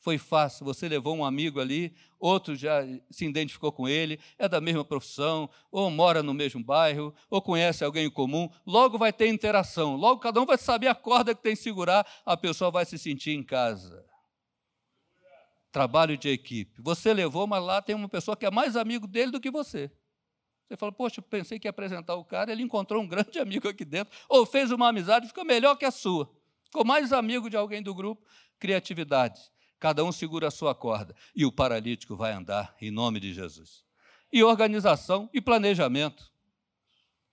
foi 0.03 0.17
fácil. 0.17 0.65
Você 0.65 0.89
levou 0.89 1.15
um 1.15 1.23
amigo 1.23 1.61
ali, 1.61 1.95
outro 2.19 2.55
já 2.55 2.85
se 3.09 3.25
identificou 3.25 3.71
com 3.71 3.87
ele, 3.87 4.19
é 4.37 4.49
da 4.49 4.59
mesma 4.59 4.83
profissão, 4.83 5.49
ou 5.71 5.89
mora 5.89 6.21
no 6.21 6.33
mesmo 6.33 6.61
bairro, 6.61 7.15
ou 7.29 7.41
conhece 7.41 7.85
alguém 7.85 8.07
em 8.07 8.09
comum. 8.09 8.49
Logo 8.67 8.97
vai 8.97 9.13
ter 9.13 9.29
interação, 9.29 9.95
logo 9.95 10.19
cada 10.19 10.41
um 10.41 10.45
vai 10.45 10.57
saber 10.57 10.87
a 10.87 10.95
corda 10.95 11.33
que 11.33 11.41
tem 11.41 11.55
que 11.55 11.61
segurar, 11.61 12.05
a 12.25 12.35
pessoa 12.35 12.69
vai 12.69 12.85
se 12.85 12.99
sentir 12.99 13.31
em 13.31 13.41
casa. 13.41 14.05
Trabalho 15.71 16.17
de 16.17 16.27
equipe. 16.27 16.81
Você 16.81 17.13
levou, 17.13 17.47
mas 17.47 17.63
lá 17.63 17.81
tem 17.81 17.95
uma 17.95 18.09
pessoa 18.09 18.35
que 18.35 18.45
é 18.45 18.51
mais 18.51 18.75
amigo 18.75 19.07
dele 19.07 19.31
do 19.31 19.39
que 19.39 19.49
você. 19.49 19.89
Você 20.67 20.75
fala, 20.75 20.91
poxa, 20.91 21.21
pensei 21.21 21.57
que 21.57 21.65
ia 21.65 21.71
apresentar 21.71 22.15
o 22.15 22.25
cara, 22.25 22.51
ele 22.51 22.61
encontrou 22.61 23.01
um 23.01 23.07
grande 23.07 23.39
amigo 23.39 23.69
aqui 23.69 23.85
dentro, 23.85 24.13
ou 24.27 24.45
fez 24.45 24.69
uma 24.69 24.89
amizade, 24.89 25.27
ficou 25.27 25.45
melhor 25.45 25.77
que 25.77 25.85
a 25.85 25.91
sua. 25.91 26.29
Ficou 26.65 26.83
mais 26.83 27.13
amigo 27.13 27.49
de 27.49 27.55
alguém 27.55 27.81
do 27.81 27.95
grupo. 27.95 28.21
Criatividade. 28.59 29.52
Cada 29.83 30.01
um 30.05 30.13
segura 30.13 30.47
a 30.47 30.51
sua 30.51 30.73
corda 30.73 31.13
e 31.35 31.45
o 31.45 31.51
paralítico 31.51 32.15
vai 32.15 32.31
andar 32.31 32.73
em 32.79 32.89
nome 32.89 33.19
de 33.19 33.33
Jesus. 33.33 33.83
E 34.31 34.41
organização 34.41 35.29
e 35.33 35.41
planejamento. 35.41 36.31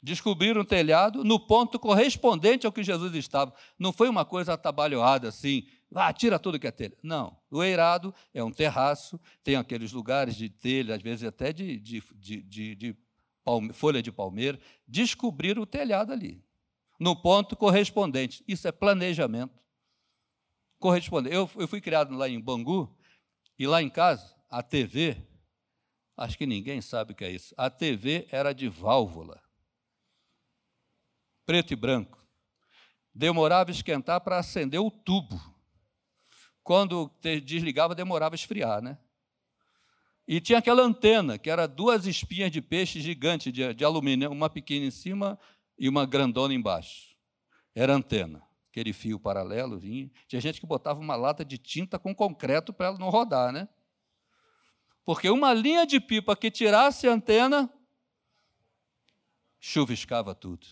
Descobriram 0.03 0.63
um 0.63 0.65
telhado 0.65 1.23
no 1.23 1.39
ponto 1.39 1.79
correspondente 1.79 2.67
ao 2.67 2.73
que 2.73 2.83
Jesus 2.83 3.15
estava. 3.15 3.55
Não 3.79 3.93
foi 3.93 4.09
uma 4.09 4.25
coisa 4.25 4.55
atabalhoada 4.55 5.29
assim, 5.29 5.65
ah, 5.95 6.13
tira 6.13 6.41
tudo 6.41 6.59
que 6.59 6.67
é 6.67 6.73
telha. 6.73 6.97
Não. 7.05 7.37
O 7.53 7.63
eirado 7.63 8.13
é 8.35 8.43
um 8.43 8.51
terraço, 8.51 9.21
tem 9.45 9.55
aqueles 9.55 9.93
lugares 9.93 10.35
de 10.35 10.49
telha, 10.49 10.97
às 10.97 11.03
vezes 11.03 11.23
até 11.23 11.53
de, 11.53 11.79
de, 11.79 12.03
de, 12.17 12.43
de, 12.43 12.75
de 12.75 12.97
palme, 13.45 13.73
folha 13.73 14.03
de 14.03 14.11
palmeira. 14.11 14.59
Descobriram 14.89 15.63
o 15.63 15.67
telhado 15.67 16.13
ali, 16.13 16.43
no 16.99 17.15
ponto 17.15 17.55
correspondente. 17.55 18.43
Isso 18.49 18.67
é 18.67 18.73
planejamento 18.73 19.61
corresponder. 20.81 21.33
Eu, 21.33 21.49
eu 21.57 21.69
fui 21.69 21.81
criado 21.81 22.17
lá 22.17 22.29
em 22.29 22.41
Bangu, 22.41 22.93
e 23.59 23.67
lá 23.67 23.83
em 23.83 23.91
casa, 23.91 24.35
a 24.49 24.63
TV, 24.63 25.23
acho 26.17 26.37
que 26.37 26.47
ninguém 26.47 26.81
sabe 26.81 27.13
o 27.13 27.15
que 27.15 27.25
é 27.25 27.31
isso, 27.31 27.55
a 27.57 27.69
TV 27.69 28.27
era 28.33 28.55
de 28.55 28.69
válvula, 28.69 29.41
preto 31.45 31.73
e 31.73 31.77
branco. 31.77 32.19
Demorava 33.15 33.71
esquentar 33.71 34.21
para 34.23 34.39
acender 34.39 34.81
o 34.81 34.91
tubo. 34.91 35.39
Quando 36.63 37.11
desligava, 37.45 37.95
demorava 37.95 38.35
a 38.35 38.37
esfriar, 38.37 38.81
né? 38.81 38.97
E 40.27 40.41
tinha 40.41 40.61
aquela 40.61 40.83
antena, 40.83 41.37
que 41.37 41.51
era 41.51 41.67
duas 41.67 42.07
espinhas 42.07 42.53
de 42.53 42.63
peixe 42.63 43.01
gigante 43.01 43.51
de, 43.51 43.75
de 43.75 43.85
alumínio, 43.85 44.31
uma 44.31 44.49
pequena 44.49 44.87
em 44.87 44.91
cima 44.91 45.39
e 45.77 45.89
uma 45.89 46.07
grandona 46.07 46.55
embaixo. 46.55 47.17
Era 47.75 47.95
antena 47.95 48.41
aquele 48.71 48.93
fio 48.93 49.19
paralelo 49.19 49.79
vinha. 49.79 50.11
Tinha 50.29 50.41
gente 50.41 50.61
que 50.61 50.67
botava 50.67 51.01
uma 51.01 51.17
lata 51.17 51.45
de 51.45 51.59
tinta 51.59 51.99
com 51.99 52.15
concreto 52.15 52.73
para 52.73 52.87
ela 52.87 52.99
não 52.99 53.11
rodar, 53.11 53.53
né? 53.53 53.69
Porque 55.05 55.29
uma 55.29 55.53
linha 55.53 55.85
de 55.85 56.01
pipa 56.01 56.37
que 56.37 56.51
tirasse 56.51 57.09
a 57.09 57.13
antena, 57.13 57.69
chuviscava 59.59 60.35
tudo. 60.35 60.67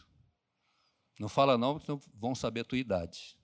Não 1.18 1.28
fala 1.28 1.58
não, 1.58 1.78
porque 1.78 2.08
vão 2.14 2.34
saber 2.34 2.60
a 2.60 2.64
tua 2.64 2.78
idade. 2.78 3.36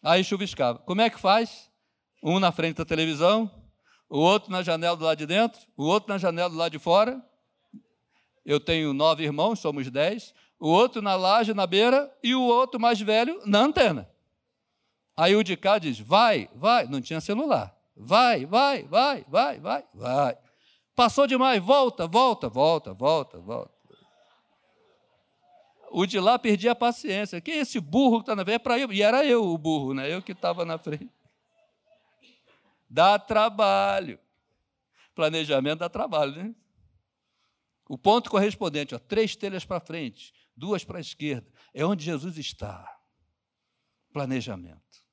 Aí 0.00 0.22
chuviscava. 0.22 0.78
Como 0.78 1.00
é 1.00 1.10
que 1.10 1.18
faz? 1.18 1.70
Um 2.22 2.38
na 2.38 2.52
frente 2.52 2.76
da 2.76 2.84
televisão, 2.84 3.50
o 4.08 4.18
outro 4.18 4.52
na 4.52 4.62
janela 4.62 4.96
do 4.96 5.04
lado 5.04 5.18
de 5.18 5.26
dentro, 5.26 5.60
o 5.76 5.84
outro 5.84 6.10
na 6.10 6.18
janela 6.18 6.48
do 6.48 6.56
lado 6.56 6.72
de 6.72 6.78
fora. 6.78 7.20
Eu 8.44 8.60
tenho 8.60 8.92
nove 8.92 9.24
irmãos, 9.24 9.58
somos 9.58 9.90
dez 9.90 10.32
o 10.64 10.68
outro 10.68 11.02
na 11.02 11.14
laje, 11.14 11.52
na 11.52 11.66
beira, 11.66 12.10
e 12.22 12.34
o 12.34 12.40
outro 12.40 12.80
mais 12.80 12.98
velho 12.98 13.38
na 13.44 13.58
antena. 13.58 14.08
Aí 15.14 15.36
o 15.36 15.44
de 15.44 15.58
cá 15.58 15.78
diz: 15.78 16.00
vai, 16.00 16.48
vai, 16.54 16.86
não 16.86 17.02
tinha 17.02 17.20
celular. 17.20 17.76
Vai, 17.94 18.46
vai, 18.46 18.84
vai, 18.84 19.26
vai, 19.28 19.60
vai, 19.60 19.84
vai. 19.92 20.38
Passou 20.96 21.26
demais, 21.26 21.62
volta, 21.62 22.06
volta, 22.06 22.48
volta, 22.48 22.94
volta, 22.94 23.38
volta. 23.38 23.74
O 25.90 26.06
de 26.06 26.18
lá 26.18 26.38
perdia 26.38 26.72
a 26.72 26.74
paciência. 26.74 27.42
Quem 27.42 27.56
é 27.56 27.58
esse 27.58 27.78
burro 27.78 28.20
que 28.20 28.22
está 28.22 28.34
na 28.34 28.42
frente? 28.42 28.56
É 28.56 28.58
para 28.58 28.78
eu. 28.78 28.90
E 28.90 29.02
era 29.02 29.22
eu 29.22 29.44
o 29.44 29.58
burro, 29.58 29.92
né? 29.92 30.10
Eu 30.10 30.22
que 30.22 30.32
estava 30.32 30.64
na 30.64 30.78
frente. 30.78 31.10
Dá 32.88 33.18
trabalho. 33.18 34.18
Planejamento 35.14 35.80
dá 35.80 35.90
trabalho, 35.90 36.32
né? 36.32 36.54
O 37.86 37.98
ponto 37.98 38.30
correspondente, 38.30 38.94
ó, 38.94 38.98
três 38.98 39.36
telhas 39.36 39.66
para 39.66 39.78
frente, 39.78 40.32
duas 40.56 40.84
para 40.84 40.98
a 40.98 41.00
esquerda, 41.00 41.50
é 41.72 41.84
onde 41.84 42.04
Jesus 42.04 42.38
está. 42.38 42.98
Planejamento. 44.12 45.04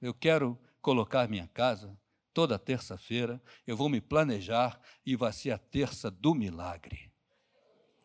Eu 0.00 0.14
quero 0.14 0.58
colocar 0.80 1.28
minha 1.28 1.48
casa 1.48 1.96
toda 2.32 2.58
terça-feira, 2.58 3.42
eu 3.66 3.76
vou 3.76 3.88
me 3.88 4.00
planejar 4.00 4.80
e 5.04 5.14
vai 5.14 5.32
ser 5.32 5.50
a 5.50 5.58
terça 5.58 6.10
do 6.10 6.34
milagre. 6.34 7.12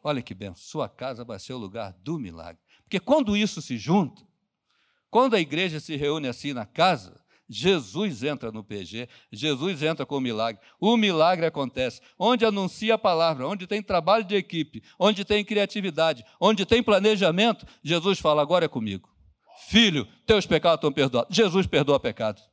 Olha 0.03 0.21
que 0.21 0.33
bem, 0.33 0.53
sua 0.55 0.87
casa 0.87 1.23
vai 1.23 1.39
ser 1.39 1.53
o 1.53 1.57
lugar 1.57 1.93
do 1.93 2.19
milagre. 2.19 2.61
Porque 2.83 2.99
quando 2.99 3.35
isso 3.35 3.61
se 3.61 3.77
junta, 3.77 4.25
quando 5.09 5.35
a 5.35 5.39
igreja 5.39 5.79
se 5.79 5.95
reúne 5.95 6.27
assim 6.27 6.53
na 6.53 6.65
casa, 6.65 7.19
Jesus 7.49 8.23
entra 8.23 8.51
no 8.51 8.63
PG, 8.63 9.07
Jesus 9.31 9.81
entra 9.81 10.05
com 10.05 10.17
o 10.17 10.21
milagre. 10.21 10.61
O 10.79 10.97
milagre 10.97 11.45
acontece. 11.45 12.01
Onde 12.19 12.45
anuncia 12.45 12.95
a 12.95 12.97
palavra, 12.97 13.47
onde 13.47 13.65
tem 13.65 13.81
trabalho 13.81 14.23
de 14.23 14.35
equipe, 14.35 14.83
onde 14.99 15.23
tem 15.23 15.45
criatividade, 15.45 16.25
onde 16.39 16.65
tem 16.65 16.83
planejamento, 16.83 17.65
Jesus 17.81 18.19
fala: 18.19 18.41
agora 18.41 18.65
é 18.65 18.67
comigo. 18.67 19.09
Filho, 19.67 20.05
teus 20.25 20.45
pecados 20.45 20.77
estão 20.77 20.91
perdoados. 20.91 21.35
Jesus 21.35 21.65
perdoa 21.65 21.99
pecados. 21.99 22.43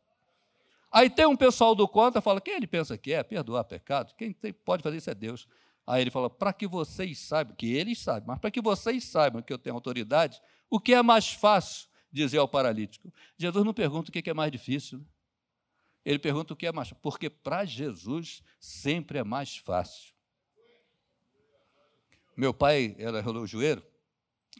Aí 0.92 1.11
tem 1.11 1.26
um 1.26 1.37
pessoal 1.37 1.74
do 1.74 1.88
contra 1.88 2.20
fala: 2.20 2.40
quem 2.40 2.54
ele 2.54 2.66
pensa 2.66 2.96
que 2.96 3.12
é? 3.12 3.22
Perdoar 3.22 3.64
pecado? 3.64 4.14
Quem 4.16 4.33
tem, 4.33 4.52
pode 4.52 4.83
fazer 4.83 4.98
isso 4.98 5.11
é 5.11 5.14
Deus. 5.14 5.48
Aí 5.85 6.02
ele 6.02 6.11
fala: 6.11 6.30
para 6.30 6.52
que 6.52 6.68
vocês 6.68 7.18
saibam, 7.18 7.57
que 7.57 7.74
eles 7.74 7.98
sabem, 7.98 8.28
mas 8.28 8.38
para 8.38 8.50
que 8.50 8.61
vocês 8.61 9.02
saibam 9.04 9.42
que 9.42 9.52
eu 9.52 9.59
tenho 9.59 9.74
autoridade, 9.74 10.40
o 10.70 10.78
que 10.78 10.94
é 10.94 11.02
mais 11.02 11.33
fácil 11.33 11.88
dizer 12.14 12.38
ao 12.38 12.48
paralítico? 12.48 13.12
Jesus 13.37 13.64
não 13.64 13.74
pergunta 13.74 14.09
o 14.09 14.12
que 14.12 14.31
é 14.31 14.35
mais 14.35 14.50
difícil. 14.50 15.05
Ele 16.05 16.18
pergunta 16.18 16.53
o 16.53 16.57
que 16.57 16.66
é 16.66 16.72
mais 16.72 16.88
fácil, 16.88 17.03
porque 17.03 17.29
para 17.29 17.64
Jesus 17.64 18.42
sempre 18.61 19.18
é 19.18 19.24
mais 19.24 19.57
fácil. 19.57 20.14
Meu 22.37 22.53
pai 22.53 22.94
era 22.98 23.20
relojoeiro, 23.20 23.85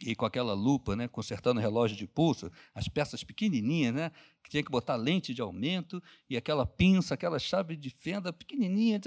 e 0.01 0.15
com 0.15 0.25
aquela 0.25 0.53
lupa, 0.53 0.95
né, 0.95 1.07
consertando 1.07 1.59
o 1.59 1.63
relógio 1.63 1.95
de 1.95 2.05
pulso, 2.05 2.51
as 2.73 2.87
peças 2.87 3.23
pequenininhas, 3.23 3.93
né, 3.93 4.11
que 4.43 4.49
tinha 4.49 4.61
que 4.61 4.69
botar 4.69 4.95
lente 4.95 5.33
de 5.33 5.41
aumento 5.41 6.03
e 6.29 6.35
aquela 6.35 6.65
pinça, 6.65 7.13
aquela 7.13 7.39
chave 7.39 7.75
de 7.75 7.89
fenda 7.89 8.31
pequenininha, 8.33 8.99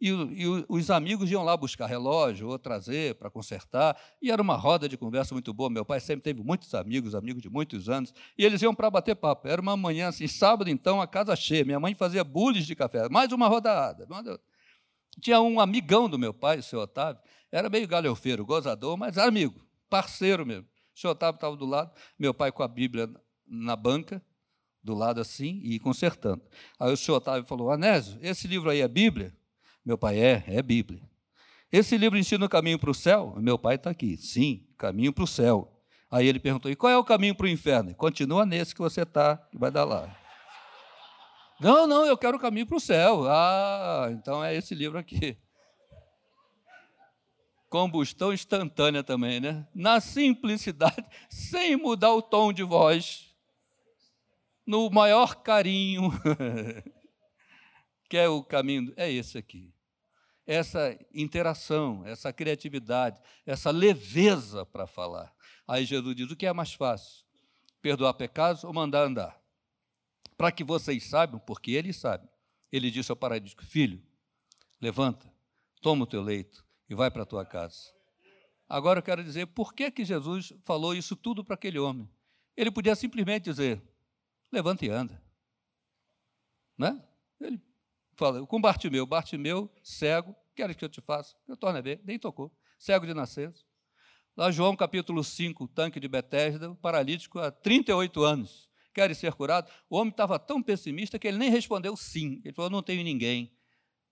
e, 0.00 0.08
e 0.08 0.64
os 0.68 0.90
amigos 0.90 1.30
iam 1.30 1.44
lá 1.44 1.56
buscar 1.56 1.86
relógio 1.86 2.48
ou 2.48 2.58
trazer 2.58 3.14
para 3.16 3.30
consertar, 3.30 3.96
e 4.20 4.30
era 4.30 4.40
uma 4.40 4.56
roda 4.56 4.88
de 4.88 4.96
conversa 4.96 5.34
muito 5.34 5.52
boa. 5.52 5.68
Meu 5.68 5.84
pai 5.84 6.00
sempre 6.00 6.22
teve 6.22 6.42
muitos 6.42 6.74
amigos, 6.74 7.14
amigos 7.14 7.42
de 7.42 7.50
muitos 7.50 7.88
anos, 7.88 8.12
e 8.36 8.44
eles 8.44 8.62
iam 8.62 8.74
para 8.74 8.90
bater 8.90 9.14
papo. 9.14 9.46
Era 9.46 9.60
uma 9.60 9.76
manhã 9.76 10.08
assim, 10.08 10.26
sábado 10.26 10.70
então, 10.70 11.00
a 11.00 11.06
casa 11.06 11.36
cheia. 11.36 11.64
Minha 11.64 11.78
mãe 11.78 11.94
fazia 11.94 12.24
bules 12.24 12.66
de 12.66 12.74
café, 12.74 13.08
mais 13.08 13.30
uma 13.30 13.46
rodada. 13.46 14.08
Tinha 15.20 15.40
um 15.40 15.60
amigão 15.60 16.08
do 16.08 16.18
meu 16.18 16.32
pai, 16.32 16.58
o 16.58 16.62
seu 16.62 16.80
Otávio, 16.80 17.22
era 17.52 17.68
meio 17.68 17.86
galhofeiro, 17.86 18.44
gozador, 18.44 18.96
mas 18.96 19.18
amigo 19.18 19.69
parceiro 19.90 20.46
mesmo. 20.46 20.66
O 20.94 20.98
senhor 20.98 21.12
Otávio 21.12 21.36
estava 21.36 21.56
do 21.56 21.66
lado, 21.66 21.92
meu 22.18 22.32
pai 22.32 22.52
com 22.52 22.62
a 22.62 22.68
Bíblia 22.68 23.10
na 23.46 23.74
banca, 23.74 24.22
do 24.82 24.94
lado 24.94 25.20
assim, 25.20 25.60
e 25.62 25.78
consertando. 25.78 26.42
Aí 26.78 26.92
o 26.92 26.96
senhor 26.96 27.18
Otávio 27.18 27.46
falou: 27.46 27.70
Anésio, 27.70 28.18
esse 28.22 28.46
livro 28.46 28.70
aí 28.70 28.80
é 28.80 28.88
Bíblia? 28.88 29.36
Meu 29.84 29.98
pai 29.98 30.18
é, 30.18 30.44
é 30.46 30.62
Bíblia. 30.62 31.02
Esse 31.72 31.96
livro 31.96 32.18
ensina 32.18 32.46
o 32.46 32.48
caminho 32.48 32.78
para 32.78 32.90
o 32.90 32.94
céu? 32.94 33.34
Meu 33.38 33.58
pai 33.58 33.76
está 33.76 33.90
aqui. 33.90 34.16
Sim, 34.16 34.66
caminho 34.78 35.12
para 35.12 35.24
o 35.24 35.26
céu. 35.26 35.70
Aí 36.10 36.26
ele 36.26 36.40
perguntou: 36.40 36.70
e 36.70 36.76
qual 36.76 36.92
é 36.92 36.96
o 36.96 37.04
caminho 37.04 37.34
para 37.34 37.46
o 37.46 37.48
inferno? 37.48 37.94
Continua 37.94 38.46
nesse 38.46 38.74
que 38.74 38.80
você 38.80 39.02
está, 39.02 39.36
que 39.36 39.58
vai 39.58 39.70
dar 39.70 39.84
lá. 39.84 40.16
Não, 41.60 41.86
não, 41.86 42.06
eu 42.06 42.16
quero 42.16 42.38
o 42.38 42.40
caminho 42.40 42.66
para 42.66 42.76
o 42.76 42.80
céu. 42.80 43.24
Ah, 43.28 44.08
então 44.12 44.42
é 44.42 44.56
esse 44.56 44.74
livro 44.74 44.98
aqui 44.98 45.36
combustão 47.70 48.32
instantânea 48.32 49.02
também, 49.02 49.40
né? 49.40 49.66
Na 49.72 50.00
simplicidade, 50.00 51.06
sem 51.30 51.76
mudar 51.76 52.12
o 52.12 52.20
tom 52.20 52.52
de 52.52 52.64
voz, 52.64 53.32
no 54.66 54.90
maior 54.90 55.36
carinho, 55.36 56.10
que 58.10 58.16
é 58.16 58.28
o 58.28 58.42
caminho, 58.42 58.92
é 58.96 59.10
esse 59.10 59.38
aqui. 59.38 59.72
Essa 60.44 60.98
interação, 61.14 62.04
essa 62.04 62.32
criatividade, 62.32 63.20
essa 63.46 63.70
leveza 63.70 64.66
para 64.66 64.86
falar. 64.86 65.32
Aí 65.66 65.84
Jesus 65.84 66.16
diz: 66.16 66.30
o 66.30 66.36
que 66.36 66.46
é 66.46 66.52
mais 66.52 66.74
fácil? 66.74 67.24
Perdoar 67.80 68.14
pecados 68.14 68.64
ou 68.64 68.72
mandar 68.72 69.04
andar? 69.04 69.40
Para 70.36 70.50
que 70.50 70.64
vocês 70.64 71.04
saibam, 71.04 71.38
porque 71.38 71.70
ele 71.70 71.92
sabe. 71.92 72.28
Ele 72.72 72.90
disse 72.90 73.12
ao 73.12 73.16
paralítico: 73.16 73.64
Filho, 73.64 74.02
levanta, 74.80 75.32
toma 75.80 76.02
o 76.02 76.06
teu 76.06 76.20
leito 76.20 76.68
e 76.90 76.94
vai 76.94 77.08
para 77.08 77.22
a 77.22 77.26
tua 77.26 77.46
casa. 77.46 77.94
Agora 78.68 78.98
eu 78.98 79.02
quero 79.02 79.22
dizer 79.22 79.46
por 79.46 79.72
que, 79.72 79.90
que 79.92 80.04
Jesus 80.04 80.52
falou 80.64 80.94
isso 80.94 81.14
tudo 81.14 81.44
para 81.44 81.54
aquele 81.54 81.78
homem. 81.78 82.10
Ele 82.56 82.70
podia 82.70 82.96
simplesmente 82.96 83.44
dizer: 83.44 83.80
levanta 84.52 84.84
e 84.84 84.90
anda. 84.90 85.22
Né? 86.76 87.02
Ele 87.40 87.60
fala, 88.16 88.44
com 88.46 88.60
Bartimeu, 88.60 89.06
Bartimeu, 89.06 89.70
cego, 89.82 90.34
queres 90.54 90.76
que 90.76 90.84
eu 90.84 90.88
te 90.88 91.00
faça? 91.00 91.36
Eu 91.46 91.56
torne 91.56 91.78
a 91.78 91.82
ver, 91.82 92.00
nem 92.04 92.18
tocou. 92.18 92.52
Cego 92.78 93.06
de 93.06 93.14
nascença. 93.14 93.64
Lá 94.36 94.50
João 94.50 94.74
capítulo 94.74 95.22
5, 95.22 95.68
tanque 95.68 96.00
de 96.00 96.08
Betesda, 96.08 96.74
paralítico 96.76 97.38
há 97.38 97.50
38 97.50 98.22
anos. 98.22 98.68
Queres 98.92 99.18
ser 99.18 99.32
curado? 99.34 99.70
O 99.88 99.96
homem 99.96 100.10
estava 100.10 100.38
tão 100.38 100.62
pessimista 100.62 101.18
que 101.18 101.28
ele 101.28 101.38
nem 101.38 101.50
respondeu 101.50 101.96
sim. 101.96 102.40
Ele 102.44 102.54
falou: 102.54 102.70
não 102.70 102.82
tenho 102.82 103.04
ninguém. 103.04 103.52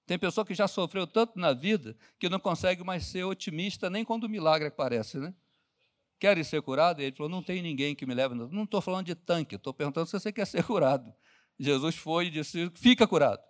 Tem 0.09 0.18
pessoa 0.18 0.42
que 0.42 0.55
já 0.55 0.66
sofreu 0.66 1.07
tanto 1.07 1.38
na 1.38 1.53
vida 1.53 1.94
que 2.18 2.31
não 2.31 2.40
consegue 2.40 2.83
mais 2.83 3.05
ser 3.05 3.25
otimista 3.25 3.90
nem 3.90 4.07
quando 4.07 4.25
o 4.25 4.29
milagre 4.29 4.68
aparece, 4.68 5.18
né? 5.18 5.35
Quer 6.18 6.42
ser 6.47 6.62
curado? 6.62 7.03
Ele 7.03 7.14
falou: 7.14 7.29
Não 7.29 7.42
tem 7.42 7.61
ninguém 7.61 7.94
que 7.94 8.07
me 8.07 8.14
leve. 8.14 8.35
Não 8.35 8.64
estou 8.64 8.81
falando 8.81 9.05
de 9.05 9.14
tanque, 9.14 9.57
estou 9.57 9.75
perguntando 9.75 10.07
se 10.07 10.18
você 10.18 10.33
quer 10.33 10.47
ser 10.47 10.64
curado. 10.64 11.12
Jesus 11.61 11.94
foi 11.94 12.29
e 12.29 12.31
disse: 12.31 12.71
Fica 12.75 13.07
curado, 13.07 13.42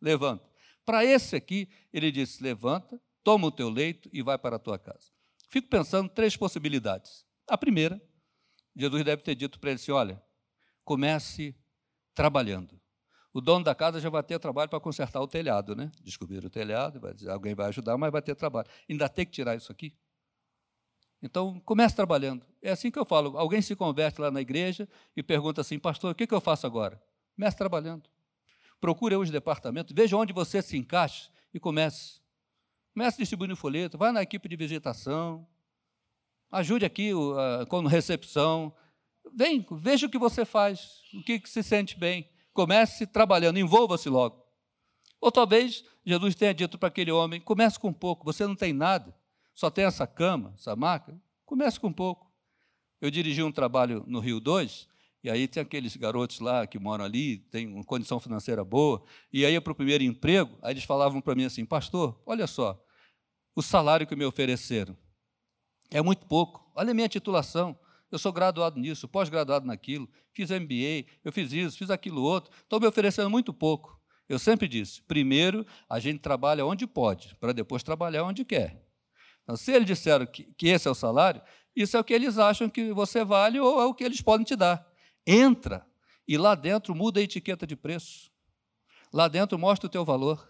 levanta. 0.00 0.48
Para 0.86 1.04
esse 1.04 1.34
aqui, 1.34 1.68
ele 1.92 2.12
disse: 2.12 2.40
Levanta, 2.40 3.02
toma 3.24 3.48
o 3.48 3.50
teu 3.50 3.68
leito 3.68 4.08
e 4.12 4.22
vai 4.22 4.38
para 4.38 4.56
a 4.56 4.60
tua 4.60 4.78
casa. 4.78 5.10
Fico 5.48 5.66
pensando 5.66 6.08
três 6.08 6.36
possibilidades. 6.36 7.26
A 7.48 7.58
primeira, 7.58 8.00
Jesus 8.76 9.04
deve 9.04 9.22
ter 9.22 9.34
dito 9.34 9.58
para 9.58 9.70
ele 9.70 9.80
assim: 9.80 9.90
Olha, 9.90 10.22
comece 10.84 11.52
trabalhando 12.14 12.79
o 13.32 13.40
dono 13.40 13.64
da 13.64 13.74
casa 13.74 14.00
já 14.00 14.10
vai 14.10 14.22
ter 14.22 14.38
trabalho 14.38 14.68
para 14.68 14.80
consertar 14.80 15.20
o 15.20 15.28
telhado, 15.28 15.76
né? 15.76 15.90
Descobrir 16.02 16.44
o 16.44 16.50
telhado, 16.50 17.00
alguém 17.28 17.54
vai 17.54 17.68
ajudar, 17.68 17.96
mas 17.96 18.10
vai 18.10 18.20
ter 18.20 18.34
trabalho. 18.34 18.68
Ainda 18.88 19.08
tem 19.08 19.24
que 19.24 19.32
tirar 19.32 19.56
isso 19.56 19.70
aqui. 19.70 19.94
Então, 21.22 21.60
comece 21.60 21.94
trabalhando. 21.94 22.44
É 22.62 22.70
assim 22.70 22.90
que 22.90 22.98
eu 22.98 23.04
falo. 23.04 23.36
Alguém 23.36 23.60
se 23.60 23.76
converte 23.76 24.20
lá 24.20 24.30
na 24.30 24.40
igreja 24.40 24.88
e 25.16 25.22
pergunta 25.22 25.60
assim, 25.60 25.78
pastor, 25.78 26.12
o 26.12 26.14
que, 26.14 26.26
eu 26.32 26.40
faço 26.40 26.66
agora? 26.66 27.00
Comece 27.36 27.56
trabalhando. 27.56 28.08
Procure 28.80 29.14
os 29.16 29.30
departamentos, 29.30 29.94
veja 29.94 30.16
onde 30.16 30.32
você 30.32 30.62
se 30.62 30.76
encaixa 30.76 31.30
e 31.52 31.60
comece. 31.60 32.20
Comece 32.94 33.18
distribuindo 33.18 33.54
folheto, 33.54 33.98
vai 33.98 34.10
na 34.10 34.22
equipe 34.22 34.48
de 34.48 34.56
visitação, 34.56 35.46
ajude 36.50 36.84
aqui 36.84 37.12
uh, 37.12 37.66
com 37.68 37.82
recepção. 37.86 38.74
Vem, 39.36 39.64
veja 39.70 40.06
o 40.06 40.10
que 40.10 40.18
você 40.18 40.46
faz, 40.46 41.02
o 41.14 41.22
que, 41.22 41.38
que 41.38 41.48
se 41.48 41.62
sente 41.62 41.98
bem. 41.98 42.28
Comece 42.52 43.06
trabalhando, 43.06 43.58
envolva-se 43.58 44.08
logo. 44.08 44.44
Ou 45.20 45.30
talvez 45.30 45.84
Jesus 46.04 46.34
tenha 46.34 46.54
dito 46.54 46.78
para 46.78 46.88
aquele 46.88 47.12
homem: 47.12 47.40
comece 47.40 47.78
com 47.78 47.92
pouco, 47.92 48.24
você 48.24 48.46
não 48.46 48.56
tem 48.56 48.72
nada, 48.72 49.14
só 49.54 49.70
tem 49.70 49.84
essa 49.84 50.06
cama, 50.06 50.54
essa 50.54 50.74
maca, 50.74 51.20
comece 51.44 51.78
com 51.78 51.92
pouco. 51.92 52.30
Eu 53.00 53.10
dirigi 53.10 53.42
um 53.42 53.52
trabalho 53.52 54.04
no 54.06 54.20
Rio 54.20 54.40
2, 54.40 54.88
e 55.22 55.30
aí 55.30 55.46
tem 55.46 55.62
aqueles 55.62 55.96
garotos 55.96 56.40
lá 56.40 56.66
que 56.66 56.78
moram 56.78 57.04
ali, 57.04 57.38
têm 57.50 57.66
uma 57.66 57.84
condição 57.84 58.18
financeira 58.18 58.64
boa, 58.64 59.02
e 59.32 59.44
aí 59.44 59.60
para 59.60 59.72
o 59.72 59.76
primeiro 59.76 60.04
emprego, 60.04 60.58
aí 60.62 60.72
eles 60.72 60.84
falavam 60.84 61.20
para 61.20 61.34
mim 61.34 61.44
assim: 61.44 61.64
Pastor, 61.64 62.20
olha 62.24 62.46
só, 62.46 62.82
o 63.54 63.62
salário 63.62 64.06
que 64.06 64.16
me 64.16 64.24
ofereceram 64.24 64.96
é 65.90 66.00
muito 66.00 66.26
pouco, 66.26 66.70
olha 66.74 66.92
a 66.92 66.94
minha 66.94 67.08
titulação, 67.08 67.78
eu 68.10 68.18
sou 68.18 68.32
graduado 68.32 68.78
nisso, 68.78 69.06
pós-graduado 69.08 69.66
naquilo, 69.66 70.08
fiz 70.32 70.50
MBA, 70.50 71.06
eu 71.24 71.32
fiz 71.32 71.52
isso, 71.52 71.78
fiz 71.78 71.90
aquilo 71.90 72.22
outro, 72.22 72.50
estou 72.62 72.80
me 72.80 72.86
oferecendo 72.86 73.30
muito 73.30 73.52
pouco. 73.52 74.00
Eu 74.28 74.38
sempre 74.38 74.68
disse: 74.68 75.02
primeiro 75.02 75.66
a 75.88 75.98
gente 75.98 76.20
trabalha 76.20 76.64
onde 76.64 76.86
pode, 76.86 77.34
para 77.36 77.52
depois 77.52 77.82
trabalhar 77.82 78.24
onde 78.24 78.44
quer. 78.44 78.84
Então, 79.42 79.56
se 79.56 79.72
eles 79.72 79.86
disseram 79.86 80.26
que, 80.26 80.44
que 80.56 80.68
esse 80.68 80.86
é 80.86 80.90
o 80.90 80.94
salário, 80.94 81.42
isso 81.74 81.96
é 81.96 82.00
o 82.00 82.04
que 82.04 82.12
eles 82.12 82.38
acham 82.38 82.68
que 82.68 82.92
você 82.92 83.24
vale 83.24 83.58
ou 83.58 83.80
é 83.80 83.86
o 83.86 83.94
que 83.94 84.04
eles 84.04 84.20
podem 84.20 84.44
te 84.44 84.54
dar. 84.54 84.86
Entra 85.26 85.86
e 86.26 86.38
lá 86.38 86.54
dentro 86.54 86.94
muda 86.94 87.18
a 87.18 87.22
etiqueta 87.22 87.66
de 87.66 87.74
preço. 87.74 88.30
Lá 89.12 89.26
dentro 89.26 89.58
mostra 89.58 89.86
o 89.86 89.90
teu 89.90 90.04
valor. 90.04 90.48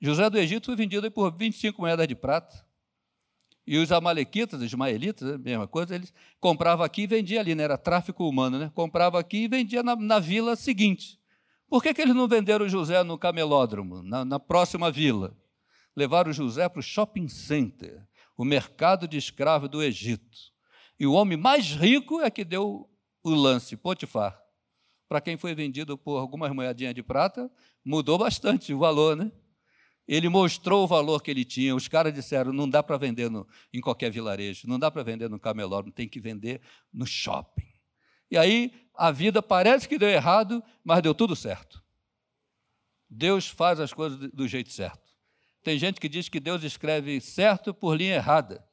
José 0.00 0.28
do 0.28 0.38
Egito 0.38 0.66
foi 0.66 0.76
vendido 0.76 1.10
por 1.10 1.32
25 1.34 1.80
moedas 1.80 2.06
de 2.06 2.14
prata. 2.14 2.67
E 3.70 3.76
os 3.76 3.92
amalequitas, 3.92 4.60
os 4.60 4.64
ismaelitas, 4.64 5.28
a 5.28 5.32
né, 5.32 5.38
mesma 5.44 5.68
coisa, 5.68 5.94
eles 5.94 6.10
compravam 6.40 6.82
aqui 6.82 7.02
e 7.02 7.06
vendiam 7.06 7.38
ali, 7.38 7.54
né? 7.54 7.64
era 7.64 7.76
tráfico 7.76 8.26
humano, 8.26 8.58
né? 8.58 8.72
comprava 8.74 9.20
aqui 9.20 9.44
e 9.44 9.48
vendia 9.48 9.82
na, 9.82 9.94
na 9.94 10.18
vila 10.18 10.56
seguinte. 10.56 11.20
Por 11.68 11.82
que, 11.82 11.92
que 11.92 12.00
eles 12.00 12.14
não 12.14 12.26
venderam 12.26 12.66
José 12.66 13.02
no 13.02 13.18
camelódromo, 13.18 14.02
na, 14.02 14.24
na 14.24 14.40
próxima 14.40 14.90
vila? 14.90 15.36
Levaram 15.94 16.32
José 16.32 16.66
para 16.66 16.80
o 16.80 16.82
shopping 16.82 17.28
center, 17.28 18.08
o 18.38 18.42
mercado 18.42 19.06
de 19.06 19.18
escravos 19.18 19.68
do 19.68 19.82
Egito. 19.82 20.38
E 20.98 21.06
o 21.06 21.12
homem 21.12 21.36
mais 21.36 21.72
rico 21.72 22.22
é 22.22 22.30
que 22.30 22.46
deu 22.46 22.88
o 23.22 23.30
lance, 23.30 23.76
Potifar. 23.76 24.40
Para 25.06 25.20
quem 25.20 25.36
foi 25.36 25.54
vendido 25.54 25.98
por 25.98 26.16
algumas 26.16 26.50
moedinhas 26.54 26.94
de 26.94 27.02
prata, 27.02 27.50
mudou 27.84 28.16
bastante 28.16 28.72
o 28.72 28.78
valor, 28.78 29.14
né? 29.14 29.30
Ele 30.08 30.30
mostrou 30.30 30.84
o 30.84 30.86
valor 30.86 31.22
que 31.22 31.30
ele 31.30 31.44
tinha. 31.44 31.76
Os 31.76 31.86
caras 31.86 32.14
disseram: 32.14 32.50
não 32.50 32.68
dá 32.68 32.82
para 32.82 32.96
vender 32.96 33.30
no, 33.30 33.46
em 33.72 33.80
qualquer 33.80 34.10
vilarejo, 34.10 34.66
não 34.66 34.78
dá 34.78 34.90
para 34.90 35.02
vender 35.02 35.28
no 35.28 35.38
camelódromo, 35.38 35.92
tem 35.92 36.08
que 36.08 36.18
vender 36.18 36.62
no 36.90 37.06
shopping. 37.06 37.68
E 38.30 38.38
aí 38.38 38.72
a 38.94 39.10
vida 39.10 39.42
parece 39.42 39.86
que 39.86 39.98
deu 39.98 40.08
errado, 40.08 40.64
mas 40.82 41.02
deu 41.02 41.14
tudo 41.14 41.36
certo. 41.36 41.84
Deus 43.08 43.48
faz 43.48 43.78
as 43.78 43.92
coisas 43.92 44.18
do 44.32 44.48
jeito 44.48 44.72
certo. 44.72 45.06
Tem 45.62 45.78
gente 45.78 46.00
que 46.00 46.08
diz 46.08 46.28
que 46.28 46.40
Deus 46.40 46.62
escreve 46.62 47.20
certo 47.20 47.74
por 47.74 47.94
linha 47.94 48.14
errada. 48.14 48.66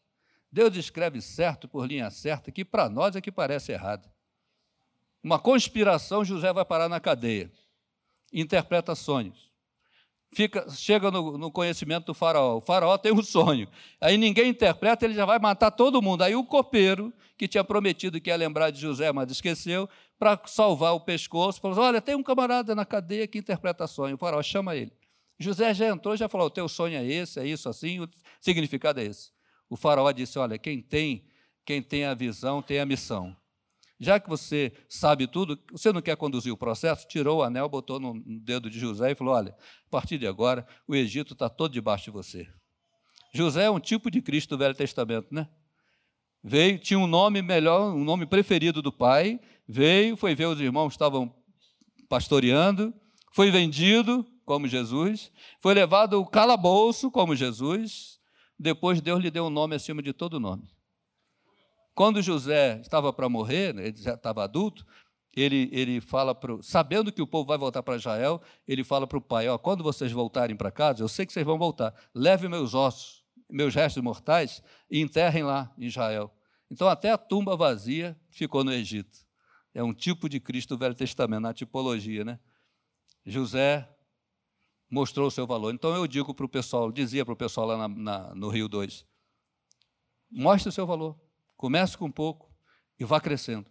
Deus 0.49 0.75
escreve 0.77 1.21
certo 1.21 1.67
por 1.67 1.85
linha 1.85 2.09
certa, 2.09 2.49
que 2.49 2.63
para 2.63 2.89
nós 2.89 3.15
é 3.15 3.21
que 3.21 3.31
parece 3.31 3.73
errado. 3.73 4.09
Uma 5.21 5.37
conspiração, 5.37 6.23
José 6.23 6.53
vai 6.53 6.63
parar 6.63 6.87
na 6.87 6.99
cadeia. 6.99 7.51
Interpreta 8.31 8.95
sonhos 8.95 9.54
fica, 10.35 10.69
chega 10.69 11.09
no, 11.09 11.37
no, 11.37 11.49
conhecimento 11.49 12.07
do 12.07 12.13
faraó. 12.13 12.57
O 12.57 12.61
faraó 12.61 12.97
tem 12.97 13.13
um 13.13 13.23
sonho. 13.23 13.67
Aí 14.01 14.17
ninguém 14.17 14.49
interpreta, 14.49 15.05
ele 15.05 15.13
já 15.13 15.25
vai 15.25 15.39
matar 15.39 15.71
todo 15.71 16.01
mundo. 16.01 16.23
Aí 16.23 16.35
o 16.35 16.43
copeiro, 16.43 17.13
que 17.37 17.47
tinha 17.47 17.63
prometido 17.63 18.19
que 18.19 18.29
ia 18.29 18.35
lembrar 18.35 18.69
de 18.69 18.79
José, 18.81 19.11
mas 19.13 19.31
esqueceu, 19.31 19.89
para 20.19 20.39
salvar 20.45 20.93
o 20.93 20.99
pescoço, 20.99 21.61
falou: 21.61 21.79
Olha, 21.79 22.01
tem 22.01 22.15
um 22.15 22.21
camarada 22.21 22.75
na 22.75 22.85
cadeia 22.85 23.25
que 23.25 23.39
interpreta 23.39 23.87
sonho. 23.87 24.15
O 24.15 24.17
faraó 24.17 24.43
chama 24.43 24.75
ele. 24.75 24.91
José 25.39 25.73
já 25.73 25.87
entrou, 25.87 26.17
já 26.17 26.27
falou: 26.27 26.47
O 26.47 26.51
teu 26.51 26.67
sonho 26.67 26.97
é 26.97 27.05
esse, 27.05 27.39
é 27.39 27.47
isso, 27.47 27.69
assim, 27.69 28.01
o 28.01 28.09
significado 28.41 28.99
é 28.99 29.05
esse. 29.05 29.31
O 29.69 29.77
faraó 29.77 30.11
disse: 30.11 30.37
Olha, 30.37 30.57
quem 30.57 30.81
tem, 30.81 31.25
quem 31.65 31.81
tem 31.81 32.03
a 32.03 32.13
visão 32.13 32.61
tem 32.61 32.79
a 32.79 32.85
missão. 32.85 33.35
Já 33.99 34.19
que 34.19 34.29
você 34.29 34.73
sabe 34.89 35.25
tudo, 35.25 35.57
você 35.71 35.91
não 35.93 36.01
quer 36.01 36.17
conduzir 36.17 36.51
o 36.51 36.57
processo? 36.57 37.07
Tirou 37.07 37.39
o 37.39 37.43
anel, 37.43 37.69
botou 37.69 37.99
no 37.99 38.21
dedo 38.41 38.69
de 38.69 38.77
José 38.77 39.11
e 39.11 39.15
falou: 39.15 39.33
Olha, 39.33 39.51
a 39.51 39.89
partir 39.89 40.17
de 40.17 40.27
agora, 40.27 40.67
o 40.87 40.93
Egito 40.93 41.33
está 41.33 41.49
todo 41.49 41.71
debaixo 41.71 42.05
de 42.05 42.11
você. 42.11 42.47
José 43.33 43.63
é 43.63 43.69
um 43.69 43.79
tipo 43.79 44.11
de 44.11 44.21
Cristo 44.21 44.49
do 44.49 44.57
Velho 44.57 44.75
Testamento, 44.75 45.27
né? 45.31 45.47
Veio, 46.43 46.77
tinha 46.77 46.99
um 46.99 47.07
nome 47.07 47.41
melhor, 47.41 47.93
um 47.93 48.03
nome 48.03 48.25
preferido 48.25 48.81
do 48.81 48.91
pai, 48.91 49.39
veio, 49.67 50.15
foi 50.15 50.35
ver 50.35 50.45
os 50.45 50.59
irmãos 50.59 50.89
que 50.89 50.95
estavam 50.95 51.33
pastoreando, 52.07 52.93
foi 53.33 53.49
vendido 53.49 54.25
como 54.45 54.67
Jesus, 54.67 55.31
foi 55.59 55.73
levado 55.73 56.17
ao 56.17 56.25
calabouço 56.25 57.09
como 57.09 57.35
Jesus, 57.35 58.19
depois 58.59 59.01
Deus 59.01 59.21
lhe 59.21 59.31
deu 59.31 59.45
um 59.45 59.49
nome 59.49 59.75
acima 59.75 60.03
de 60.03 60.13
todo 60.13 60.39
nome. 60.39 60.74
Quando 61.95 62.21
José 62.21 62.79
estava 62.81 63.13
para 63.13 63.29
morrer, 63.29 63.73
né, 63.73 63.87
ele 63.87 63.97
já 63.97 64.15
estava 64.15 64.43
adulto, 64.43 64.85
ele, 65.33 65.69
ele 65.71 66.01
fala 66.01 66.37
sabendo 66.61 67.11
que 67.11 67.21
o 67.21 67.27
povo 67.27 67.47
vai 67.47 67.57
voltar 67.57 67.81
para 67.81 67.95
Israel, 67.95 68.41
ele 68.67 68.83
fala 68.83 69.07
para 69.07 69.17
o 69.17 69.21
pai: 69.21 69.47
ó, 69.47 69.57
quando 69.57 69.83
vocês 69.83 70.11
voltarem 70.11 70.55
para 70.55 70.69
casa, 70.71 71.01
eu 71.01 71.07
sei 71.07 71.25
que 71.25 71.31
vocês 71.31 71.45
vão 71.45 71.57
voltar, 71.57 71.93
leve 72.13 72.49
meus 72.49 72.73
ossos, 72.73 73.23
meus 73.49 73.73
restos 73.73 74.03
mortais 74.03 74.61
e 74.91 74.99
enterrem 74.99 75.43
lá 75.43 75.73
em 75.77 75.85
Israel. 75.85 76.33
Então 76.69 76.87
até 76.89 77.11
a 77.11 77.17
tumba 77.17 77.55
vazia 77.55 78.17
ficou 78.29 78.63
no 78.63 78.73
Egito. 78.73 79.25
É 79.73 79.81
um 79.83 79.93
tipo 79.93 80.27
de 80.27 80.39
Cristo 80.39 80.75
do 80.75 80.79
Velho 80.79 80.95
Testamento, 80.95 81.41
na 81.41 81.53
tipologia, 81.53 82.23
né? 82.25 82.39
José 83.25 83.89
mostrou 84.89 85.27
o 85.27 85.31
seu 85.31 85.47
valor. 85.47 85.73
Então 85.73 85.93
eu 85.95 86.07
digo 86.07 86.33
para 86.33 86.45
o 86.45 86.49
pessoal, 86.49 86.91
dizia 86.91 87.25
para 87.25 87.33
o 87.33 87.37
pessoal 87.37 87.67
lá 87.67 87.77
na, 87.77 87.87
na, 87.87 88.35
no 88.35 88.49
Rio 88.49 88.67
2, 88.67 89.05
mostre 90.31 90.69
o 90.69 90.71
seu 90.71 90.85
valor. 90.85 91.24
Comece 91.65 91.97
com 91.97 92.11
pouco 92.11 92.47
e 92.99 93.03
vá 93.03 93.19
crescendo. 93.19 93.65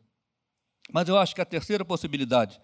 Mas 0.92 1.08
eu 1.08 1.16
acho 1.16 1.32
que 1.32 1.40
a 1.40 1.44
terceira 1.44 1.84
possibilidade 1.84 2.60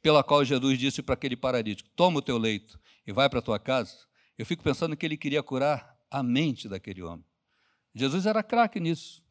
pela 0.00 0.24
qual 0.24 0.42
Jesus 0.42 0.78
disse 0.78 1.02
para 1.02 1.12
aquele 1.12 1.36
paralítico: 1.36 1.90
toma 1.94 2.20
o 2.20 2.22
teu 2.22 2.38
leito 2.38 2.80
e 3.06 3.12
vai 3.12 3.28
para 3.28 3.40
a 3.40 3.42
tua 3.42 3.58
casa, 3.58 3.94
eu 4.38 4.46
fico 4.46 4.62
pensando 4.62 4.96
que 4.96 5.04
ele 5.04 5.18
queria 5.18 5.42
curar 5.42 5.94
a 6.10 6.22
mente 6.22 6.66
daquele 6.66 7.02
homem. 7.02 7.22
Jesus 7.94 8.24
era 8.24 8.42
craque 8.42 8.80
nisso. 8.80 9.22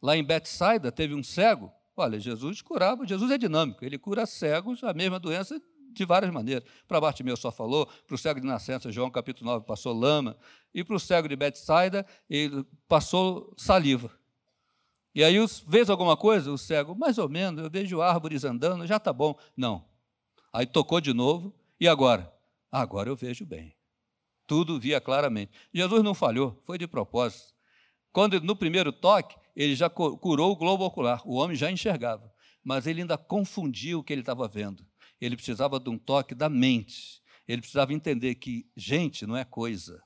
Lá 0.00 0.16
em 0.16 0.24
Betsaida 0.24 0.90
teve 0.90 1.12
um 1.14 1.22
cego. 1.22 1.70
Olha, 1.94 2.18
Jesus 2.18 2.62
curava, 2.62 3.06
Jesus 3.06 3.30
é 3.30 3.36
dinâmico, 3.36 3.84
ele 3.84 3.98
cura 3.98 4.24
cegos, 4.24 4.82
a 4.82 4.94
mesma 4.94 5.20
doença 5.20 5.60
de 5.92 6.06
várias 6.06 6.32
maneiras. 6.32 6.66
Para 6.88 7.02
Bartimeu 7.02 7.36
só 7.36 7.52
falou, 7.52 7.84
para 7.84 8.14
o 8.14 8.18
cego 8.18 8.40
de 8.40 8.46
nascença, 8.46 8.90
João 8.90 9.10
capítulo 9.10 9.50
9, 9.50 9.66
passou 9.66 9.92
lama, 9.92 10.38
e 10.72 10.82
para 10.82 10.96
o 10.96 10.98
cego 10.98 11.28
de 11.28 11.36
Betsaida, 11.36 12.06
ele 12.30 12.64
passou 12.88 13.54
saliva. 13.58 14.10
E 15.16 15.24
aí, 15.24 15.36
vês 15.66 15.88
alguma 15.88 16.14
coisa? 16.14 16.52
O 16.52 16.58
cego, 16.58 16.94
mais 16.94 17.16
ou 17.16 17.26
menos, 17.26 17.64
eu 17.64 17.70
vejo 17.70 18.02
árvores 18.02 18.44
andando, 18.44 18.86
já 18.86 18.98
está 18.98 19.14
bom. 19.14 19.34
Não. 19.56 19.82
Aí 20.52 20.66
tocou 20.66 21.00
de 21.00 21.14
novo, 21.14 21.54
e 21.80 21.88
agora? 21.88 22.30
Agora 22.70 23.08
eu 23.08 23.16
vejo 23.16 23.46
bem. 23.46 23.74
Tudo 24.46 24.78
via 24.78 25.00
claramente. 25.00 25.52
Jesus 25.72 26.02
não 26.02 26.12
falhou, 26.12 26.60
foi 26.66 26.76
de 26.76 26.86
propósito. 26.86 27.54
Quando 28.12 28.38
no 28.42 28.54
primeiro 28.54 28.92
toque, 28.92 29.34
ele 29.56 29.74
já 29.74 29.88
curou 29.88 30.52
o 30.52 30.56
globo 30.56 30.84
ocular, 30.84 31.26
o 31.26 31.36
homem 31.36 31.56
já 31.56 31.70
enxergava, 31.70 32.30
mas 32.62 32.86
ele 32.86 33.00
ainda 33.00 33.16
confundia 33.16 33.96
o 33.96 34.04
que 34.04 34.12
ele 34.12 34.20
estava 34.20 34.46
vendo. 34.46 34.86
Ele 35.18 35.34
precisava 35.34 35.80
de 35.80 35.88
um 35.88 35.96
toque 35.96 36.34
da 36.34 36.50
mente. 36.50 37.22
Ele 37.48 37.62
precisava 37.62 37.94
entender 37.94 38.34
que 38.34 38.70
gente 38.76 39.24
não 39.24 39.34
é 39.34 39.46
coisa. 39.46 39.98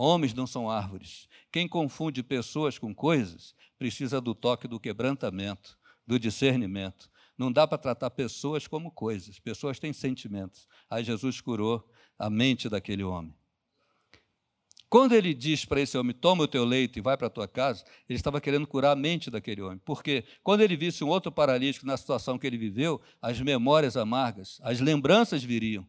Homens 0.00 0.32
não 0.32 0.46
são 0.46 0.70
árvores. 0.70 1.26
Quem 1.50 1.66
confunde 1.66 2.22
pessoas 2.22 2.78
com 2.78 2.94
coisas 2.94 3.52
precisa 3.76 4.20
do 4.20 4.32
toque 4.32 4.68
do 4.68 4.78
quebrantamento, 4.78 5.76
do 6.06 6.20
discernimento. 6.20 7.10
Não 7.36 7.50
dá 7.50 7.66
para 7.66 7.78
tratar 7.78 8.10
pessoas 8.10 8.68
como 8.68 8.92
coisas. 8.92 9.40
Pessoas 9.40 9.80
têm 9.80 9.92
sentimentos. 9.92 10.68
Aí 10.88 11.02
Jesus 11.02 11.40
curou 11.40 11.84
a 12.16 12.30
mente 12.30 12.68
daquele 12.68 13.02
homem. 13.02 13.34
Quando 14.88 15.14
ele 15.16 15.34
diz 15.34 15.64
para 15.64 15.80
esse 15.80 15.98
homem, 15.98 16.14
toma 16.14 16.44
o 16.44 16.48
teu 16.48 16.64
leito 16.64 16.96
e 16.96 17.02
vai 17.02 17.16
para 17.16 17.26
a 17.26 17.30
tua 17.30 17.48
casa, 17.48 17.84
ele 18.08 18.16
estava 18.16 18.40
querendo 18.40 18.68
curar 18.68 18.92
a 18.92 18.96
mente 18.96 19.32
daquele 19.32 19.62
homem. 19.62 19.80
Porque 19.84 20.24
quando 20.44 20.60
ele 20.60 20.76
visse 20.76 21.02
um 21.02 21.08
outro 21.08 21.32
paralítico 21.32 21.84
na 21.84 21.96
situação 21.96 22.38
que 22.38 22.46
ele 22.46 22.56
viveu, 22.56 23.00
as 23.20 23.40
memórias 23.40 23.96
amargas, 23.96 24.60
as 24.62 24.78
lembranças 24.78 25.42
viriam. 25.42 25.84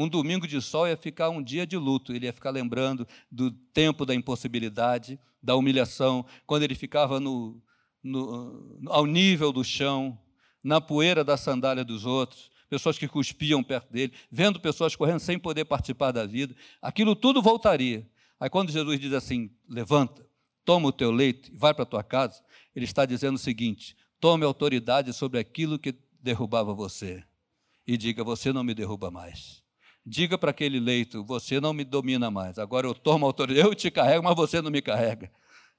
Um 0.00 0.08
domingo 0.08 0.46
de 0.46 0.62
sol 0.62 0.86
ia 0.86 0.96
ficar 0.96 1.28
um 1.28 1.42
dia 1.42 1.66
de 1.66 1.76
luto, 1.76 2.12
ele 2.12 2.26
ia 2.26 2.32
ficar 2.32 2.50
lembrando 2.50 3.04
do 3.28 3.50
tempo 3.50 4.06
da 4.06 4.14
impossibilidade, 4.14 5.18
da 5.42 5.56
humilhação, 5.56 6.24
quando 6.46 6.62
ele 6.62 6.76
ficava 6.76 7.18
no, 7.18 7.60
no, 8.00 8.78
ao 8.86 9.04
nível 9.04 9.50
do 9.50 9.64
chão, 9.64 10.16
na 10.62 10.80
poeira 10.80 11.24
da 11.24 11.36
sandália 11.36 11.84
dos 11.84 12.06
outros, 12.06 12.48
pessoas 12.70 12.96
que 12.96 13.08
cuspiam 13.08 13.60
perto 13.60 13.92
dele, 13.92 14.12
vendo 14.30 14.60
pessoas 14.60 14.94
correndo 14.94 15.18
sem 15.18 15.36
poder 15.36 15.64
participar 15.64 16.12
da 16.12 16.24
vida, 16.24 16.54
aquilo 16.80 17.16
tudo 17.16 17.42
voltaria. 17.42 18.08
Aí 18.38 18.48
quando 18.48 18.70
Jesus 18.70 19.00
diz 19.00 19.12
assim: 19.12 19.50
levanta, 19.68 20.24
toma 20.64 20.90
o 20.90 20.92
teu 20.92 21.10
leito 21.10 21.50
e 21.50 21.56
vai 21.56 21.74
para 21.74 21.82
a 21.82 21.86
tua 21.86 22.04
casa, 22.04 22.40
ele 22.72 22.84
está 22.84 23.04
dizendo 23.04 23.34
o 23.34 23.40
seguinte: 23.40 23.96
tome 24.20 24.44
autoridade 24.44 25.12
sobre 25.12 25.40
aquilo 25.40 25.76
que 25.76 25.92
derrubava 26.20 26.72
você 26.72 27.24
e 27.84 27.96
diga: 27.96 28.22
você 28.22 28.52
não 28.52 28.62
me 28.62 28.74
derruba 28.74 29.10
mais. 29.10 29.66
Diga 30.04 30.38
para 30.38 30.50
aquele 30.50 30.80
leito: 30.80 31.24
Você 31.24 31.60
não 31.60 31.72
me 31.72 31.84
domina 31.84 32.30
mais. 32.30 32.58
Agora 32.58 32.86
eu 32.86 32.94
tomo 32.94 33.26
autoridade. 33.26 33.60
Eu 33.68 33.74
te 33.74 33.90
carrego, 33.90 34.24
mas 34.24 34.34
você 34.34 34.62
não 34.62 34.70
me 34.70 34.80
carrega. 34.80 35.30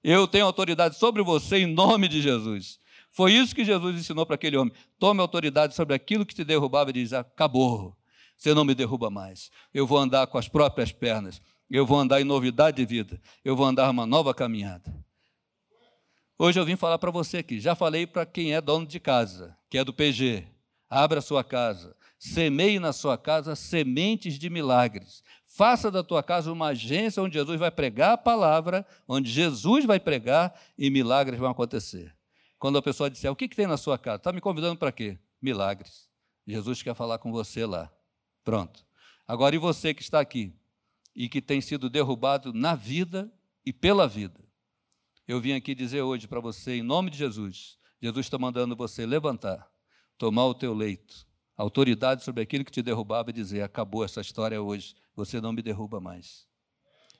Eu 0.03 0.27
tenho 0.27 0.45
autoridade 0.45 0.97
sobre 0.97 1.21
você 1.23 1.57
em 1.57 1.65
nome 1.65 2.07
de 2.07 2.21
Jesus. 2.21 2.79
Foi 3.11 3.33
isso 3.33 3.55
que 3.55 3.65
Jesus 3.65 3.99
ensinou 3.99 4.25
para 4.25 4.35
aquele 4.35 4.55
homem. 4.55 4.73
Tome 4.97 5.19
autoridade 5.19 5.75
sobre 5.75 5.95
aquilo 5.95 6.25
que 6.25 6.35
te 6.35 6.43
derrubava 6.43 6.89
e 6.91 6.93
diz: 6.93 7.13
Acabou. 7.13 7.97
Você 8.37 8.53
não 8.53 8.63
me 8.63 8.73
derruba 8.73 9.09
mais. 9.09 9.51
Eu 9.73 9.85
vou 9.85 9.97
andar 9.97 10.25
com 10.27 10.37
as 10.37 10.47
próprias 10.47 10.93
pernas. 10.93 11.41
Eu 11.69 11.85
vou 11.85 11.99
andar 11.99 12.21
em 12.21 12.23
novidade 12.23 12.77
de 12.77 12.85
vida. 12.85 13.21
Eu 13.43 13.55
vou 13.55 13.65
andar 13.65 13.89
uma 13.89 14.05
nova 14.05 14.33
caminhada. 14.33 14.93
Hoje 16.37 16.57
eu 16.57 16.63
vim 16.63 16.77
falar 16.77 16.97
para 16.97 17.11
você 17.11 17.39
aqui. 17.39 17.59
Já 17.59 17.75
falei 17.75 18.07
para 18.07 18.25
quem 18.25 18.53
é 18.53 18.61
dono 18.61 18.85
de 18.85 18.99
casa, 18.99 19.57
que 19.69 19.77
é 19.77 19.83
do 19.83 19.93
PG. 19.93 20.47
Abra 20.89 21.19
sua 21.19 21.43
casa 21.43 21.95
Semeie 22.19 22.79
na 22.79 22.91
sua 22.91 23.17
casa 23.17 23.55
sementes 23.55 24.37
de 24.37 24.49
milagres. 24.49 25.23
Faça 25.45 25.89
da 25.89 26.03
tua 26.03 26.21
casa 26.21 26.51
uma 26.51 26.67
agência 26.67 27.23
onde 27.23 27.33
Jesus 27.35 27.57
vai 27.57 27.71
pregar 27.71 28.11
a 28.11 28.17
palavra, 28.17 28.85
onde 29.07 29.31
Jesus 29.31 29.85
vai 29.85 29.99
pregar 29.99 30.53
e 30.77 30.89
milagres 30.89 31.39
vão 31.39 31.49
acontecer. 31.49 32.13
Quando 32.59 32.77
a 32.77 32.81
pessoa 32.81 33.09
disser, 33.09 33.31
o 33.31 33.35
que, 33.35 33.47
que 33.47 33.55
tem 33.55 33.67
na 33.67 33.77
sua 33.77 33.97
casa? 33.97 34.17
Está 34.17 34.33
me 34.33 34.41
convidando 34.41 34.77
para 34.77 34.91
quê? 34.91 35.17
Milagres. 35.41 36.09
Jesus 36.45 36.83
quer 36.83 36.93
falar 36.93 37.19
com 37.19 37.31
você 37.31 37.65
lá. 37.65 37.89
Pronto. 38.43 38.85
Agora, 39.25 39.55
e 39.55 39.59
você 39.59 39.93
que 39.93 40.01
está 40.01 40.19
aqui 40.19 40.53
e 41.15 41.29
que 41.29 41.41
tem 41.41 41.61
sido 41.61 41.89
derrubado 41.89 42.51
na 42.51 42.75
vida 42.75 43.31
e 43.65 43.71
pela 43.71 44.07
vida? 44.07 44.39
Eu 45.25 45.39
vim 45.39 45.53
aqui 45.53 45.73
dizer 45.73 46.01
hoje 46.01 46.27
para 46.27 46.41
você, 46.41 46.77
em 46.77 46.83
nome 46.83 47.11
de 47.11 47.17
Jesus, 47.17 47.77
Jesus 48.01 48.25
está 48.25 48.37
mandando 48.37 48.75
você 48.75 49.05
levantar, 49.05 49.69
tomar 50.17 50.45
o 50.47 50.53
teu 50.53 50.73
leito, 50.73 51.28
autoridade 51.63 52.23
sobre 52.23 52.41
aquilo 52.41 52.63
que 52.63 52.71
te 52.71 52.81
derrubava 52.81 53.29
e 53.29 53.33
dizer: 53.33 53.61
acabou 53.61 54.03
essa 54.03 54.21
história 54.21 54.61
hoje, 54.61 54.95
você 55.15 55.41
não 55.41 55.51
me 55.51 55.61
derruba 55.61 55.99
mais. 55.99 56.47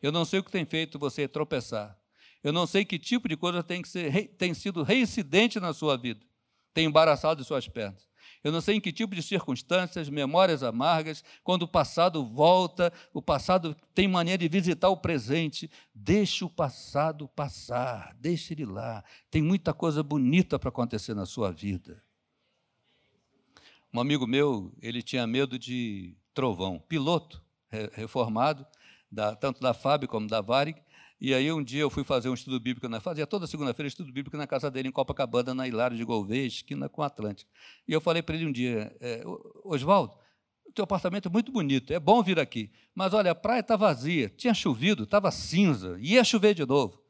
Eu 0.02 0.12
não 0.12 0.24
sei 0.24 0.40
o 0.40 0.44
que 0.44 0.52
tem 0.52 0.66
feito 0.66 0.98
você 0.98 1.28
tropeçar. 1.28 1.98
Eu 2.42 2.54
não 2.54 2.66
sei 2.66 2.86
que 2.86 2.98
tipo 2.98 3.28
de 3.28 3.36
coisa 3.36 3.62
tem, 3.62 3.82
que 3.82 3.90
ser, 3.90 4.30
tem 4.38 4.54
sido 4.54 4.82
reincidente 4.82 5.60
na 5.60 5.74
sua 5.74 5.98
vida, 5.98 6.26
tem 6.74 6.86
embaraçado 6.86 7.44
suas 7.44 7.68
pernas. 7.68 8.08
Eu 8.42 8.54
não 8.54 8.62
sei 8.62 8.76
em 8.76 8.80
que 8.80 8.94
tipo 8.94 9.14
de 9.14 9.22
circunstâncias, 9.22 10.08
memórias 10.08 10.64
amargas, 10.64 11.22
quando 11.44 11.64
o 11.64 11.68
passado 11.68 12.26
volta, 12.26 12.94
o 13.14 13.22
passado 13.22 13.76
tem 13.94 14.08
maneira 14.08 14.38
de 14.38 14.48
visitar 14.48 14.88
o 14.88 14.96
presente. 14.96 15.70
Deixe 15.94 16.46
o 16.46 16.50
passado 16.50 17.28
passar, 17.28 18.16
deixe 18.18 18.54
ele 18.54 18.66
lá. 18.66 19.04
Tem 19.30 19.42
muita 19.42 19.74
coisa 19.74 20.02
bonita 20.02 20.58
para 20.58 20.70
acontecer 20.70 21.14
na 21.14 21.26
sua 21.26 21.52
vida. 21.52 22.02
Um 23.92 24.00
amigo 24.00 24.28
meu, 24.28 24.72
ele 24.82 25.02
tinha 25.02 25.26
medo 25.26 25.58
de 25.58 26.16
trovão, 26.34 26.80
piloto 26.88 27.42
reformado, 27.94 28.66
da, 29.12 29.36
tanto 29.36 29.60
da 29.60 29.74
FAB 29.74 30.06
como 30.06 30.28
da 30.28 30.42
Varig, 30.42 30.80
e 31.20 31.34
aí 31.34 31.52
um 31.52 31.64
dia 31.64 31.82
eu 31.82 31.90
fui 31.90 32.04
fazer 32.04 32.30
um 32.30 32.34
estudo 32.34 32.60
bíblico, 32.60 32.88
na, 32.88 33.02
fazia 33.02 33.26
toda 33.26 33.48
segunda-feira 33.48 33.88
estudo 33.88 34.14
bíblico 34.14 34.38
na 34.38 34.46
casa 34.46 34.70
dele, 34.70 34.90
em 34.90 34.92
Copacabana, 34.92 35.56
na 35.56 35.68
Hilário 35.68 35.98
de 35.98 36.04
Gouveia, 36.04 36.46
esquina 36.46 36.88
com 36.88 37.02
Atlântico. 37.02 37.50
E 37.88 37.92
eu 37.92 38.00
falei 38.00 38.22
para 38.22 38.36
ele 38.36 38.46
um 38.46 38.52
dia, 38.52 38.96
é, 39.02 39.24
Oswaldo, 39.64 40.14
o 40.68 40.72
teu 40.72 40.84
apartamento 40.84 41.28
é 41.28 41.32
muito 41.32 41.52
bonito, 41.52 41.92
é 41.92 42.00
bom 42.00 42.22
vir 42.22 42.40
aqui, 42.40 42.72
mas 42.94 43.12
olha, 43.12 43.32
a 43.32 43.36
praia 43.36 43.62
está 43.62 43.76
vazia, 43.76 44.30
tinha 44.30 44.54
chovido, 44.54 45.04
estava 45.04 45.32
cinza, 45.32 45.98
ia 46.00 46.24
chover 46.24 46.54
de 46.54 46.66
novo. 46.66 47.02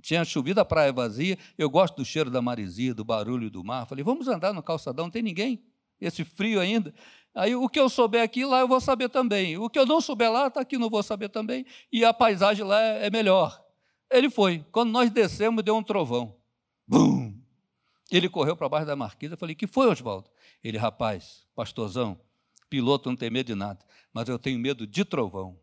Tinha 0.00 0.24
chovido, 0.24 0.60
a 0.60 0.64
praia 0.64 0.92
vazia, 0.92 1.36
eu 1.58 1.68
gosto 1.68 1.96
do 1.96 2.04
cheiro 2.04 2.30
da 2.30 2.40
maresia, 2.40 2.94
do 2.94 3.04
barulho 3.04 3.50
do 3.50 3.64
mar. 3.64 3.84
Falei, 3.86 4.04
vamos 4.04 4.28
andar 4.28 4.52
no 4.52 4.62
calçadão, 4.62 5.06
não 5.06 5.10
tem 5.10 5.22
ninguém, 5.22 5.60
esse 6.00 6.24
frio 6.24 6.60
ainda. 6.60 6.94
Aí 7.34 7.54
o 7.54 7.68
que 7.68 7.78
eu 7.78 7.88
souber 7.88 8.22
aqui, 8.22 8.44
lá 8.44 8.60
eu 8.60 8.68
vou 8.68 8.80
saber 8.80 9.08
também. 9.08 9.56
O 9.56 9.70
que 9.70 9.78
eu 9.78 9.86
não 9.86 10.00
souber 10.00 10.30
lá, 10.30 10.48
está 10.48 10.60
aqui, 10.60 10.76
não 10.76 10.90
vou 10.90 11.02
saber 11.02 11.28
também. 11.28 11.64
E 11.92 12.04
a 12.04 12.12
paisagem 12.12 12.64
lá 12.64 12.80
é, 12.80 13.06
é 13.06 13.10
melhor. 13.10 13.64
Ele 14.10 14.30
foi. 14.30 14.64
Quando 14.72 14.90
nós 14.90 15.10
descemos, 15.10 15.62
deu 15.62 15.76
um 15.76 15.82
trovão. 15.82 16.34
Bum! 16.86 17.34
Ele 18.10 18.28
correu 18.28 18.56
para 18.56 18.68
baixo 18.68 18.86
da 18.86 18.96
marquisa. 18.96 19.34
Eu 19.34 19.38
falei, 19.38 19.54
que 19.54 19.66
foi, 19.66 19.86
Oswaldo? 19.86 20.30
Ele, 20.64 20.78
rapaz, 20.78 21.46
pastorzão, 21.54 22.18
piloto 22.68 23.08
não 23.08 23.16
tem 23.16 23.30
medo 23.30 23.46
de 23.46 23.54
nada, 23.54 23.78
mas 24.12 24.28
eu 24.28 24.38
tenho 24.38 24.58
medo 24.58 24.86
de 24.86 25.04
trovão, 25.04 25.58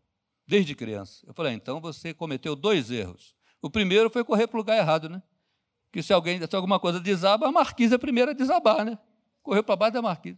desde 0.46 0.74
criança. 0.74 1.24
Eu 1.26 1.34
falei, 1.34 1.52
ah, 1.52 1.54
então 1.54 1.80
você 1.80 2.14
cometeu 2.14 2.54
dois 2.54 2.90
erros. 2.90 3.34
O 3.60 3.68
primeiro 3.68 4.08
foi 4.08 4.24
correr 4.24 4.46
para 4.46 4.56
o 4.56 4.60
lugar 4.60 4.78
errado, 4.78 5.08
né? 5.08 5.22
Que 5.92 6.02
se 6.02 6.12
alguém, 6.12 6.40
se 6.40 6.56
alguma 6.56 6.78
coisa 6.78 7.00
desaba, 7.00 7.48
a 7.48 7.52
marquisa 7.52 7.94
é 7.94 7.96
a 7.96 7.98
primeira 7.98 8.30
a 8.30 8.34
desabar, 8.34 8.84
né? 8.84 8.98
Correu 9.46 9.62
para 9.62 9.76
baixo 9.76 9.92
da 9.92 10.02
marquisa. 10.02 10.36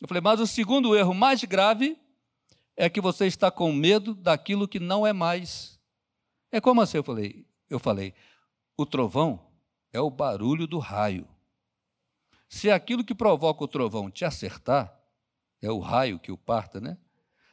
Eu 0.00 0.06
falei, 0.06 0.20
mas 0.20 0.38
o 0.38 0.46
segundo 0.46 0.94
erro 0.94 1.12
mais 1.12 1.42
grave 1.42 1.98
é 2.76 2.88
que 2.88 3.00
você 3.00 3.26
está 3.26 3.50
com 3.50 3.72
medo 3.72 4.14
daquilo 4.14 4.68
que 4.68 4.78
não 4.78 5.04
é 5.04 5.12
mais. 5.12 5.80
É 6.52 6.60
como 6.60 6.80
assim? 6.80 6.98
Eu 6.98 7.02
falei, 7.02 7.44
eu 7.68 7.80
falei, 7.80 8.14
o 8.76 8.86
trovão 8.86 9.44
é 9.92 10.00
o 10.00 10.08
barulho 10.08 10.68
do 10.68 10.78
raio. 10.78 11.26
Se 12.48 12.70
aquilo 12.70 13.02
que 13.02 13.12
provoca 13.12 13.64
o 13.64 13.68
trovão 13.68 14.08
te 14.08 14.24
acertar, 14.24 14.96
é 15.60 15.68
o 15.68 15.80
raio 15.80 16.20
que 16.20 16.30
o 16.30 16.38
parta, 16.38 16.80
né? 16.80 16.96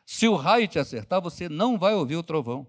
Se 0.06 0.28
o 0.28 0.36
raio 0.36 0.68
te 0.68 0.78
acertar, 0.78 1.20
você 1.20 1.50
não 1.50 1.80
vai 1.80 1.96
ouvir 1.96 2.18
o 2.18 2.22
trovão. 2.22 2.68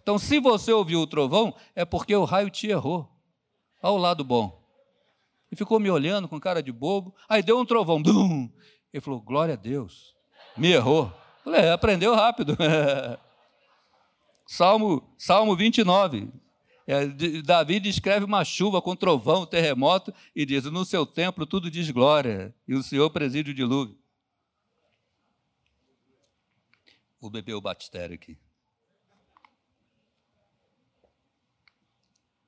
Então, 0.00 0.16
se 0.16 0.38
você 0.38 0.72
ouviu 0.72 1.00
o 1.00 1.06
trovão, 1.08 1.56
é 1.74 1.84
porque 1.84 2.14
o 2.14 2.24
raio 2.24 2.50
te 2.50 2.68
errou. 2.68 3.10
Ao 3.82 3.96
lado 3.96 4.22
bom. 4.22 4.64
E 5.50 5.56
ficou 5.56 5.78
me 5.78 5.90
olhando 5.90 6.28
com 6.28 6.40
cara 6.40 6.62
de 6.62 6.72
bobo. 6.72 7.14
Aí 7.28 7.42
deu 7.42 7.58
um 7.58 7.64
trovão. 7.64 8.02
Bum! 8.02 8.50
Ele 8.92 9.00
falou: 9.00 9.20
Glória 9.20 9.54
a 9.54 9.56
Deus. 9.56 10.14
Me 10.56 10.72
errou. 10.72 11.12
falei: 11.44 11.62
é, 11.62 11.72
aprendeu 11.72 12.14
rápido. 12.14 12.56
Salmo, 14.46 15.14
Salmo 15.18 15.56
29. 15.56 16.30
É, 16.86 17.06
Davi 17.42 17.80
descreve 17.80 18.24
uma 18.24 18.44
chuva 18.44 18.80
com 18.80 18.94
trovão, 18.94 19.44
terremoto, 19.44 20.14
e 20.34 20.46
diz: 20.46 20.64
No 20.64 20.84
seu 20.84 21.04
templo 21.04 21.44
tudo 21.44 21.70
diz 21.70 21.90
glória, 21.90 22.54
e 22.66 22.74
o 22.74 22.82
Senhor 22.82 23.10
preside 23.10 23.50
o 23.50 23.54
dilúvio. 23.54 23.98
Vou 27.20 27.30
beber 27.30 27.54
o 27.54 27.60
batistério 27.60 28.14
aqui. 28.14 28.38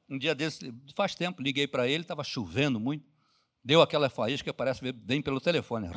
Um 0.09 0.19
dia 0.19 0.35
desse, 0.35 0.73
faz 0.97 1.15
tempo, 1.15 1.43
liguei 1.43 1.67
para 1.67 1.87
ele, 1.87 2.03
estava 2.03 2.25
chovendo 2.25 2.81
muito. 2.81 3.07
Deu 3.63 3.83
aquela 3.83 4.09
faísca 4.09 4.51
que 4.51 4.57
parece 4.57 4.81
vem 5.05 5.21
pelo 5.21 5.41
telefone. 5.41 5.89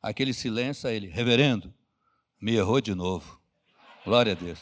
Aquele 0.00 0.32
silêncio, 0.32 0.88
ele, 0.88 1.08
reverendo, 1.08 1.74
me 2.40 2.54
errou 2.54 2.80
de 2.80 2.94
novo. 2.94 3.40
Glória 4.04 4.32
a 4.32 4.34
Deus. 4.34 4.58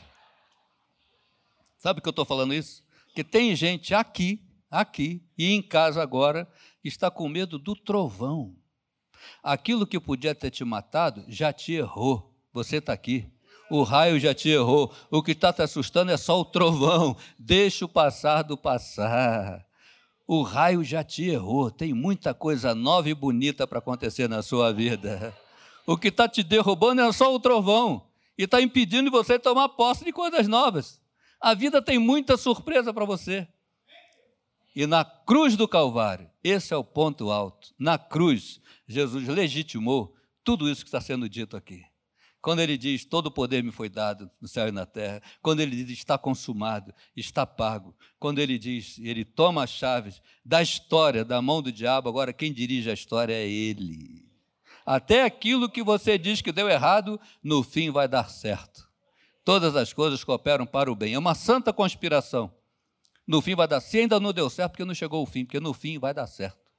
Sabe 1.76 2.00
que 2.00 2.08
eu 2.08 2.10
estou 2.10 2.24
falando 2.24 2.54
isso? 2.54 2.82
Que 3.14 3.22
tem 3.22 3.54
gente 3.54 3.94
aqui, 3.94 4.42
aqui 4.70 5.22
e 5.36 5.52
em 5.52 5.62
casa 5.62 6.02
agora, 6.02 6.50
que 6.80 6.88
está 6.88 7.10
com 7.10 7.28
medo 7.28 7.58
do 7.58 7.76
trovão. 7.76 8.56
Aquilo 9.42 9.86
que 9.86 10.00
podia 10.00 10.34
ter 10.34 10.50
te 10.50 10.64
matado 10.64 11.24
já 11.28 11.52
te 11.52 11.74
errou. 11.74 12.34
Você 12.52 12.78
está 12.78 12.92
aqui 12.92 13.30
o 13.74 13.82
raio 13.82 14.20
já 14.20 14.32
te 14.32 14.48
errou. 14.48 14.92
O 15.10 15.22
que 15.22 15.32
está 15.32 15.52
te 15.52 15.62
assustando 15.62 16.12
é 16.12 16.16
só 16.16 16.40
o 16.40 16.44
trovão. 16.44 17.16
Deixa 17.38 17.84
o 17.84 17.88
passado 17.88 18.56
passar. 18.56 19.66
O 20.26 20.42
raio 20.42 20.84
já 20.84 21.02
te 21.02 21.24
errou. 21.24 21.70
Tem 21.70 21.92
muita 21.92 22.32
coisa 22.32 22.74
nova 22.74 23.08
e 23.08 23.14
bonita 23.14 23.66
para 23.66 23.80
acontecer 23.80 24.28
na 24.28 24.42
sua 24.42 24.72
vida. 24.72 25.36
O 25.86 25.96
que 25.96 26.08
está 26.08 26.28
te 26.28 26.42
derrubando 26.42 27.02
é 27.02 27.12
só 27.12 27.34
o 27.34 27.40
trovão 27.40 28.06
e 28.38 28.44
está 28.44 28.60
impedindo 28.60 29.10
você 29.10 29.38
tomar 29.38 29.68
posse 29.70 30.04
de 30.04 30.12
coisas 30.12 30.46
novas. 30.46 31.00
A 31.40 31.52
vida 31.52 31.82
tem 31.82 31.98
muita 31.98 32.36
surpresa 32.36 32.94
para 32.94 33.04
você. 33.04 33.46
E 34.74 34.86
na 34.86 35.04
cruz 35.04 35.56
do 35.56 35.68
Calvário, 35.68 36.30
esse 36.42 36.72
é 36.72 36.76
o 36.76 36.82
ponto 36.82 37.30
alto. 37.30 37.74
Na 37.78 37.98
cruz, 37.98 38.60
Jesus 38.88 39.28
legitimou 39.28 40.14
tudo 40.42 40.68
isso 40.68 40.82
que 40.82 40.88
está 40.88 41.00
sendo 41.00 41.28
dito 41.28 41.56
aqui. 41.56 41.84
Quando 42.44 42.60
ele 42.60 42.76
diz: 42.76 43.06
Todo 43.06 43.28
o 43.28 43.30
poder 43.30 43.64
me 43.64 43.72
foi 43.72 43.88
dado 43.88 44.30
no 44.38 44.46
céu 44.46 44.68
e 44.68 44.70
na 44.70 44.84
terra. 44.84 45.22
Quando 45.40 45.60
ele 45.60 45.82
diz: 45.82 45.96
Está 45.96 46.18
consumado, 46.18 46.94
está 47.16 47.46
pago. 47.46 47.96
Quando 48.18 48.38
ele 48.38 48.58
diz: 48.58 48.98
Ele 48.98 49.24
toma 49.24 49.64
as 49.64 49.70
chaves 49.70 50.20
da 50.44 50.60
história 50.60 51.24
da 51.24 51.40
mão 51.40 51.62
do 51.62 51.72
diabo, 51.72 52.06
agora 52.06 52.34
quem 52.34 52.52
dirige 52.52 52.90
a 52.90 52.92
história 52.92 53.32
é 53.32 53.48
ele. 53.48 54.30
Até 54.84 55.24
aquilo 55.24 55.70
que 55.70 55.82
você 55.82 56.18
diz 56.18 56.42
que 56.42 56.52
deu 56.52 56.68
errado, 56.68 57.18
no 57.42 57.62
fim 57.62 57.90
vai 57.90 58.06
dar 58.06 58.28
certo. 58.28 58.86
Todas 59.42 59.74
as 59.74 59.94
coisas 59.94 60.22
cooperam 60.22 60.66
para 60.66 60.92
o 60.92 60.94
bem. 60.94 61.14
É 61.14 61.18
uma 61.18 61.34
santa 61.34 61.72
conspiração. 61.72 62.54
No 63.26 63.40
fim 63.40 63.54
vai 63.54 63.66
dar. 63.66 63.80
Se 63.80 64.00
ainda 64.00 64.20
não 64.20 64.34
deu 64.34 64.50
certo, 64.50 64.72
porque 64.72 64.84
não 64.84 64.94
chegou 64.94 65.22
o 65.22 65.26
fim, 65.26 65.46
porque 65.46 65.60
no 65.60 65.72
fim 65.72 65.98
vai 65.98 66.12
dar 66.12 66.26
certo. 66.26 66.70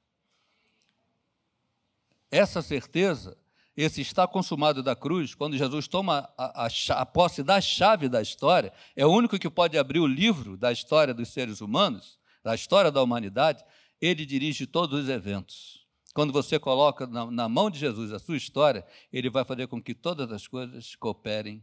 Essa 2.30 2.62
certeza 2.62 3.36
esse 3.76 4.00
está 4.00 4.26
consumado 4.26 4.82
da 4.82 4.96
cruz, 4.96 5.34
quando 5.34 5.56
Jesus 5.56 5.86
toma 5.86 6.28
a, 6.38 6.66
a, 6.66 6.68
a, 7.00 7.06
posse 7.06 7.42
da 7.42 7.60
chave 7.60 8.08
da 8.08 8.22
história, 8.22 8.72
é 8.94 9.04
o 9.04 9.10
único 9.10 9.38
que 9.38 9.50
pode 9.50 9.76
abrir 9.76 10.00
o 10.00 10.06
livro 10.06 10.56
da 10.56 10.72
história 10.72 11.12
dos 11.12 11.28
seres 11.28 11.60
humanos, 11.60 12.18
da 12.42 12.54
história 12.54 12.90
da 12.90 13.02
humanidade, 13.02 13.62
ele 14.00 14.24
dirige 14.24 14.66
todos 14.66 15.02
os 15.02 15.08
eventos. 15.10 15.86
Quando 16.14 16.32
você 16.32 16.58
coloca 16.58 17.06
na, 17.06 17.30
na 17.30 17.48
mão 17.48 17.70
de 17.70 17.78
Jesus 17.78 18.12
a 18.12 18.18
sua 18.18 18.38
história, 18.38 18.86
ele 19.12 19.28
vai 19.28 19.44
fazer 19.44 19.66
com 19.66 19.82
que 19.82 19.94
todas 19.94 20.32
as 20.32 20.48
coisas 20.48 20.96
cooperem 20.96 21.62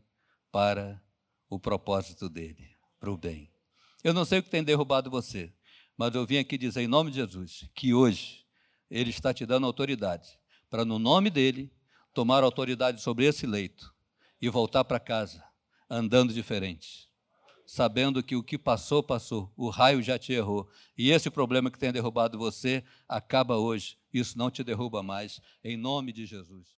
para 0.52 1.02
o 1.50 1.60
propósito 1.60 2.30
dele, 2.30 2.70
para 3.00 3.12
o 3.12 3.18
bem. 3.18 3.50
Eu 4.04 4.14
não 4.14 4.24
sei 4.24 4.38
o 4.38 4.44
que 4.44 4.52
tem 4.52 4.64
derrubado 4.64 5.10
você, 5.10 5.52
mas 5.98 6.14
eu 6.14 6.26
vim 6.28 6.38
aqui 6.38 6.60
dizer 6.60 6.82
em 6.82 6.88
nome 6.88 7.10
de 7.10 7.18
Jesus 7.18 7.68
que 7.74 7.94
hoje 7.94 8.46
ele 8.90 9.10
está 9.10 9.34
te 9.34 9.46
dando 9.46 9.66
autoridade 9.66 10.30
para, 10.70 10.86
no 10.86 11.00
nome 11.00 11.32
dele, 11.32 11.72
tomar 12.14 12.44
autoridade 12.44 13.02
sobre 13.02 13.26
esse 13.26 13.46
leito 13.46 13.94
e 14.42 14.50
voltar 14.50 14.84
para 14.84 15.00
casa 15.00 15.44
andando 15.90 16.34
diferente, 16.34 17.10
sabendo 17.66 18.24
que 18.24 18.36
o 18.36 18.44
que 18.44 18.58
passou, 18.58 19.04
passou, 19.04 19.52
o 19.56 19.70
raio 19.70 20.02
já 20.02 20.18
te 20.18 20.34
errou, 20.34 20.68
e 20.98 21.12
esse 21.12 21.30
problema 21.30 21.70
que 21.70 21.78
tem 21.78 21.92
derrubado 21.92 22.38
você 22.38 22.84
acaba 23.08 23.58
hoje, 23.58 23.98
isso 24.12 24.38
não 24.38 24.50
te 24.50 24.64
derruba 24.64 25.04
mais, 25.04 25.40
em 25.64 25.78
nome 25.78 26.12
de 26.12 26.26
Jesus. 26.26 26.76